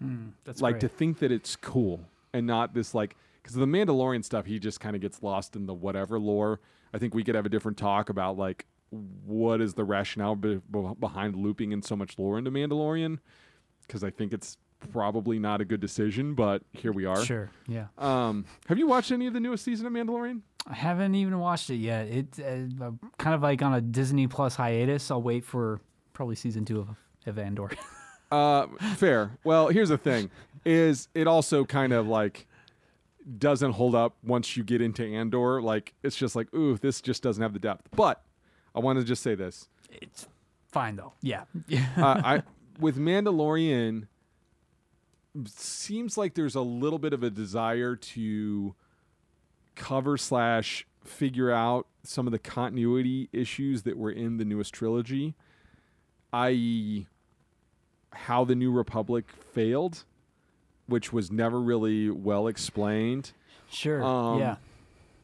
Hmm, 0.01 0.29
that's 0.44 0.61
like 0.61 0.75
great. 0.75 0.81
to 0.83 0.88
think 0.88 1.18
that 1.21 1.33
it's 1.33 1.57
cool 1.57 2.01
and 2.33 2.47
not 2.47 2.75
this 2.75 2.94
like 2.94 3.16
because 3.42 3.55
the 3.55 3.66
Mandalorian 3.66 4.25
stuff 4.25 4.47
he 4.47 4.59
just 4.59 4.81
kind 4.81 4.94
of 4.94 5.03
gets 5.03 5.23
lost 5.23 5.57
in 5.57 5.66
the 5.66 5.75
whatever 5.75 6.18
lore. 6.18 6.61
I 6.92 6.99
think 6.99 7.14
we 7.14 7.25
could 7.25 7.35
have 7.35 7.47
a 7.47 7.49
different 7.49 7.79
talk 7.79 8.09
about 8.09 8.37
like 8.37 8.66
what 8.90 9.61
is 9.61 9.75
the 9.75 9.85
rationale 9.85 10.37
be- 10.37 10.62
behind 10.99 11.37
looping 11.37 11.73
in 11.73 11.83
so 11.83 11.97
much 11.97 12.18
lore 12.18 12.38
into 12.38 12.51
Mandalorian 12.51 13.18
because 13.87 14.05
I 14.05 14.11
think 14.11 14.33
it's 14.33 14.57
probably 14.93 15.38
not 15.38 15.61
a 15.61 15.64
good 15.64 15.81
decision, 15.81 16.35
but 16.35 16.62
here 16.73 16.93
we 16.93 17.05
are. 17.05 17.25
Sure. 17.25 17.51
Yeah. 17.67 17.87
Um, 17.99 18.45
have 18.69 18.79
you 18.79 18.87
watched 18.87 19.12
any 19.12 19.27
of 19.27 19.35
the 19.35 19.41
newest 19.41 19.64
season 19.64 19.87
of 19.87 19.93
Mandalorian? 19.93 20.43
I 20.67 20.75
haven't 20.75 21.14
even 21.14 21.38
watched 21.38 21.71
it 21.71 21.77
yet. 21.77 22.09
It's 22.09 22.38
uh, 22.38 22.67
kind 23.19 23.35
of 23.35 23.43
like 23.43 23.62
on 23.62 23.75
a 23.75 23.81
Disney 23.81 24.27
Plus 24.27 24.57
hiatus. 24.57 25.11
I'll 25.11 25.23
wait 25.23 25.45
for 25.45 25.81
probably 26.12 26.37
season 26.37 26.64
two 26.64 26.81
of, 26.81 26.88
of 27.27 27.38
Andor. 27.38 27.71
Uh, 28.31 28.67
fair. 28.97 29.31
Well, 29.43 29.69
here's 29.69 29.88
the 29.88 29.97
thing: 29.97 30.29
is 30.67 31.09
it 31.14 31.27
also 31.27 31.64
kind 31.64 31.95
of 31.95 32.07
like 32.07 32.47
doesn't 33.37 33.73
hold 33.73 33.95
up 33.95 34.17
once 34.23 34.57
you 34.57 34.64
get 34.64 34.81
into 34.81 35.05
Andor. 35.05 35.61
Like 35.61 35.95
it's 36.03 36.17
just 36.17 36.37
like, 36.37 36.53
ooh, 36.55 36.77
this 36.79 37.01
just 37.01 37.23
doesn't 37.23 37.43
have 37.43 37.53
the 37.53 37.59
depth. 37.59 37.88
But 37.95 38.23
I 38.75 38.81
want 38.81 38.99
to 38.99 39.05
just 39.05 39.23
say 39.23 39.35
this: 39.35 39.69
it's 39.91 40.29
fine 40.71 40.97
though. 40.97 41.12
Yeah. 41.21 41.45
uh, 41.97 42.21
I 42.25 42.43
with 42.79 42.97
Mandalorian, 42.97 44.07
seems 45.47 46.17
like 46.17 46.35
there's 46.35 46.55
a 46.55 46.61
little 46.61 46.99
bit 46.99 47.12
of 47.12 47.23
a 47.23 47.31
desire 47.31 47.97
to 47.97 48.75
cover 49.75 50.17
slash 50.17 50.87
figure 51.05 51.51
out 51.51 51.87
some 52.03 52.27
of 52.27 52.33
the 52.33 52.38
continuity 52.38 53.29
issues 53.33 53.83
that 53.83 53.97
were 53.97 54.11
in 54.11 54.37
the 54.38 54.45
newest 54.45 54.75
trilogy, 54.75 55.35
i.e., 56.33 57.07
how 58.12 58.45
the 58.45 58.55
New 58.55 58.73
Republic 58.73 59.31
failed, 59.31 60.05
which 60.87 61.12
was 61.12 61.31
never 61.31 61.61
really 61.61 62.11
well 62.11 62.47
explained. 62.49 63.33
sure. 63.71 64.03
Um, 64.03 64.41
yeah. 64.41 64.57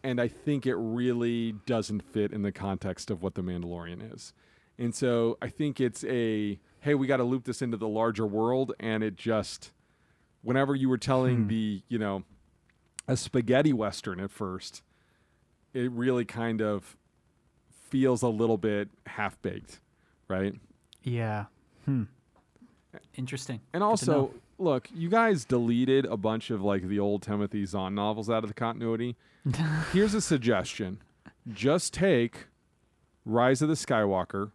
And 0.03 0.21
I 0.21 0.29
think 0.29 0.67
it 0.67 0.77
really 0.77 1.53
doesn't 1.65 2.03
fit 2.03 2.31
in 2.31 2.43
the 2.43 2.53
context 2.53 3.11
of 3.11 3.23
what 3.23 3.35
The 3.35 3.43
Mandalorian 3.43 4.15
is. 4.15 4.35
And 4.79 4.95
so 4.95 5.39
I 5.41 5.49
think 5.49 5.81
it's 5.81 6.05
a 6.05 6.59
hey, 6.85 6.95
we 6.95 7.07
got 7.07 7.17
to 7.17 7.25
loop 7.25 7.45
this 7.45 7.63
into 7.63 7.79
the 7.79 7.89
larger 7.89 8.27
world. 8.27 8.75
And 8.79 9.03
it 9.03 9.17
just, 9.17 9.73
whenever 10.45 10.75
you 10.75 10.89
were 10.89 10.99
telling 10.99 11.49
the, 11.49 11.83
you 11.89 11.99
know, 11.99 12.23
a 13.09 13.17
spaghetti 13.17 13.73
western 13.73 14.21
at 14.21 14.31
first, 14.31 14.83
it 15.73 15.91
really 15.91 16.25
kind 16.25 16.63
of 16.63 16.97
feels 17.91 18.23
a 18.23 18.29
little 18.29 18.59
bit 18.59 18.89
half 19.07 19.41
baked, 19.43 19.81
right? 20.29 20.55
Yeah. 21.03 21.47
Hmm. 21.85 22.05
Interesting. 23.17 23.61
And 23.73 23.81
Good 23.81 23.87
also, 23.87 24.35
look, 24.59 24.89
you 24.95 25.09
guys 25.09 25.45
deleted 25.45 26.05
a 26.07 26.17
bunch 26.17 26.51
of 26.51 26.63
like 26.63 26.87
the 26.89 27.01
old 27.01 27.23
Timothy 27.23 27.65
Zahn 27.67 27.95
novels 27.95 28.31
out 28.31 28.45
of 28.45 28.49
the 28.49 28.55
continuity. 28.55 29.17
Here's 29.93 30.15
a 30.15 30.21
suggestion: 30.21 31.03
just 31.53 31.93
take 31.93 32.47
Rise 33.25 33.63
of 33.63 33.69
the 33.69 33.75
Skywalker, 33.75 34.53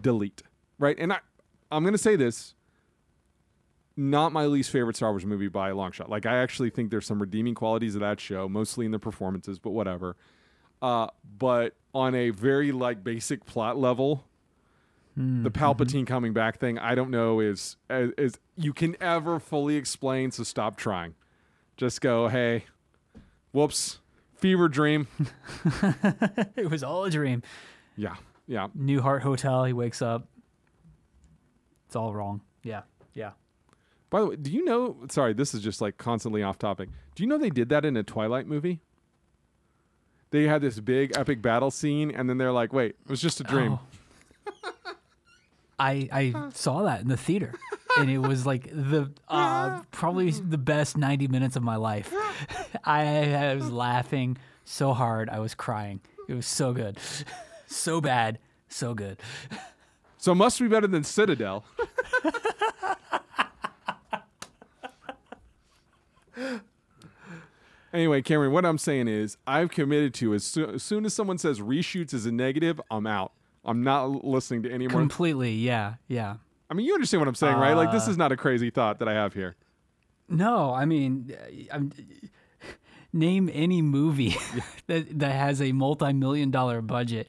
delete, 0.00 0.42
right? 0.78 0.96
And 0.98 1.12
I, 1.12 1.18
I'm 1.70 1.82
going 1.82 1.94
to 1.94 1.98
say 1.98 2.16
this: 2.16 2.54
not 3.96 4.32
my 4.32 4.46
least 4.46 4.70
favorite 4.70 4.96
Star 4.96 5.10
Wars 5.10 5.24
movie 5.24 5.48
by 5.48 5.70
a 5.70 5.74
long 5.74 5.92
shot. 5.92 6.10
Like 6.10 6.26
I 6.26 6.36
actually 6.38 6.70
think 6.70 6.90
there's 6.90 7.06
some 7.06 7.20
redeeming 7.20 7.54
qualities 7.54 7.94
of 7.94 8.00
that 8.02 8.20
show, 8.20 8.48
mostly 8.48 8.84
in 8.84 8.92
the 8.92 8.98
performances, 8.98 9.58
but 9.58 9.70
whatever. 9.70 10.16
Uh, 10.82 11.08
but 11.38 11.74
on 11.94 12.14
a 12.14 12.30
very 12.30 12.72
like 12.72 13.02
basic 13.02 13.46
plot 13.46 13.78
level, 13.78 14.24
the 15.16 15.50
Palpatine 15.50 16.06
coming 16.06 16.34
back 16.34 16.58
thing, 16.58 16.78
I 16.78 16.94
don't 16.94 17.10
know 17.10 17.40
is, 17.40 17.78
is 17.88 18.12
is 18.18 18.38
you 18.54 18.74
can 18.74 18.96
ever 19.00 19.40
fully 19.40 19.76
explain. 19.76 20.30
So 20.30 20.42
stop 20.42 20.76
trying. 20.76 21.14
Just 21.78 22.02
go, 22.02 22.28
hey, 22.28 22.66
whoops, 23.52 24.00
fever 24.34 24.68
dream. 24.68 25.08
it 26.54 26.70
was 26.70 26.82
all 26.82 27.04
a 27.04 27.10
dream. 27.10 27.42
yeah, 27.96 28.16
yeah. 28.46 28.68
Newhart 28.78 29.22
Hotel. 29.22 29.64
He 29.64 29.72
wakes 29.72 30.02
up. 30.02 30.28
It's 31.86 31.96
all 31.96 32.12
wrong. 32.12 32.42
Yeah, 32.62 32.82
yeah. 33.14 33.30
By 34.10 34.20
the 34.20 34.26
way, 34.26 34.36
do 34.36 34.50
you 34.50 34.64
know? 34.64 34.96
Sorry, 35.10 35.32
this 35.32 35.54
is 35.54 35.62
just 35.62 35.80
like 35.80 35.98
constantly 35.98 36.42
off 36.42 36.58
topic. 36.58 36.88
Do 37.14 37.22
you 37.22 37.28
know 37.28 37.38
they 37.38 37.50
did 37.50 37.68
that 37.70 37.84
in 37.84 37.96
a 37.96 38.02
Twilight 38.02 38.46
movie? 38.46 38.80
They 40.30 40.44
had 40.44 40.60
this 40.60 40.80
big 40.80 41.16
epic 41.16 41.40
battle 41.40 41.70
scene, 41.70 42.10
and 42.10 42.28
then 42.28 42.38
they're 42.38 42.52
like, 42.52 42.72
"Wait, 42.72 42.96
it 43.04 43.10
was 43.10 43.20
just 43.20 43.40
a 43.40 43.44
dream." 43.44 43.72
Oh. 43.74 43.80
I 45.78 46.08
I 46.12 46.50
saw 46.54 46.82
that 46.84 47.00
in 47.00 47.08
the 47.08 47.16
theater, 47.16 47.54
and 47.98 48.10
it 48.10 48.18
was 48.18 48.46
like 48.46 48.70
the 48.70 49.10
uh, 49.28 49.82
probably 49.90 50.30
the 50.30 50.58
best 50.58 50.96
ninety 50.96 51.28
minutes 51.28 51.56
of 51.56 51.62
my 51.62 51.76
life. 51.76 52.12
I, 52.84 53.34
I 53.34 53.54
was 53.54 53.70
laughing 53.70 54.38
so 54.64 54.92
hard, 54.92 55.28
I 55.28 55.38
was 55.38 55.54
crying. 55.54 56.00
It 56.28 56.34
was 56.34 56.46
so 56.46 56.72
good, 56.72 56.98
so 57.66 58.00
bad, 58.00 58.38
so 58.68 58.94
good. 58.94 59.18
So 60.18 60.32
it 60.32 60.36
must 60.36 60.58
be 60.58 60.68
better 60.68 60.86
than 60.86 61.04
Citadel. 61.04 61.64
anyway, 67.92 68.22
Cameron, 68.22 68.52
what 68.52 68.64
I'm 68.64 68.78
saying 68.78 69.08
is, 69.08 69.36
I've 69.46 69.70
committed 69.70 70.14
to 70.14 70.34
as, 70.34 70.44
soo- 70.44 70.70
as 70.74 70.82
soon 70.82 71.04
as 71.04 71.14
someone 71.14 71.38
says 71.38 71.60
reshoots 71.60 72.14
is 72.14 72.26
a 72.26 72.32
negative, 72.32 72.80
I'm 72.90 73.06
out. 73.06 73.32
I'm 73.64 73.82
not 73.82 74.24
listening 74.24 74.62
to 74.64 74.70
any 74.70 74.86
more. 74.86 75.00
Completely, 75.00 75.52
yeah, 75.52 75.94
yeah. 76.08 76.36
I 76.70 76.74
mean, 76.74 76.86
you 76.86 76.94
understand 76.94 77.20
what 77.20 77.28
I'm 77.28 77.34
saying, 77.34 77.56
right? 77.56 77.74
Like, 77.74 77.88
Uh, 77.88 77.92
this 77.92 78.08
is 78.08 78.16
not 78.16 78.32
a 78.32 78.36
crazy 78.36 78.70
thought 78.70 78.98
that 78.98 79.08
I 79.08 79.14
have 79.14 79.34
here. 79.34 79.56
No, 80.28 80.72
I 80.72 80.84
mean, 80.84 81.34
uh, 81.40 81.74
I'm, 81.74 81.92
name 83.12 83.48
any 83.52 83.82
movie 83.82 84.36
that 84.88 85.18
that 85.18 85.32
has 85.32 85.60
a 85.62 85.72
multi-million 85.72 86.50
dollar 86.50 86.80
budget. 86.82 87.28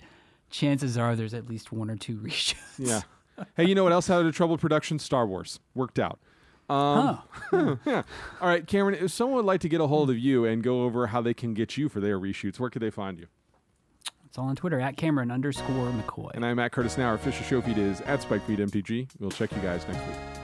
Chances 0.50 0.98
are 0.98 1.15
there's 1.15 1.34
at 1.34 1.48
least 1.48 1.72
one 1.72 1.89
or 1.89 1.98
two 1.98 2.17
reshoots. 2.17 2.56
Yeah. 2.78 3.02
hey, 3.58 3.65
you 3.65 3.76
know 3.76 3.84
what 3.84 3.93
else 3.93 4.08
had 4.08 4.26
a 4.26 4.32
troubled 4.32 4.60
production? 4.60 4.98
Star 5.00 5.28
Wars 5.28 5.60
worked 5.76 6.00
out. 6.00 6.20
Um, 6.70 7.22
yeah. 7.86 8.04
All 8.42 8.48
right, 8.48 8.66
Cameron. 8.68 8.96
If 8.96 9.12
someone 9.12 9.38
would 9.38 9.46
like 9.46 9.62
to 9.62 9.70
get 9.70 9.80
a 9.82 9.88
hold 9.88 10.10
of 10.10 10.18
you 10.18 10.46
and 10.46 10.62
go 10.62 10.84
over 10.84 11.08
how 11.08 11.22
they 11.22 11.34
can 11.34 11.54
get 11.54 11.78
you 11.78 11.90
for 11.90 12.00
their 12.00 12.20
reshoots, 12.20 12.60
where 12.60 12.70
could 12.70 12.82
they 12.82 12.90
find 12.90 13.20
you? 13.20 13.28
It's 14.26 14.38
all 14.38 14.50
on 14.50 14.56
Twitter 14.56 14.80
at 14.80 14.98
Cameron 14.98 15.32
underscore 15.32 15.92
McCoy. 15.92 16.32
And 16.34 16.46
I'm 16.46 16.60
at 16.60 16.72
Curtis 16.72 16.98
Now. 16.98 17.08
Our 17.08 17.14
official 17.16 17.46
show 17.46 17.62
feed 17.62 17.78
is 17.78 18.02
at 18.02 18.22
SpikeFeed 18.22 18.58
MTG. 18.60 19.10
We'll 19.20 19.32
check 19.32 19.52
you 19.56 19.62
guys 19.62 19.88
next 19.88 20.06
week. 20.06 20.37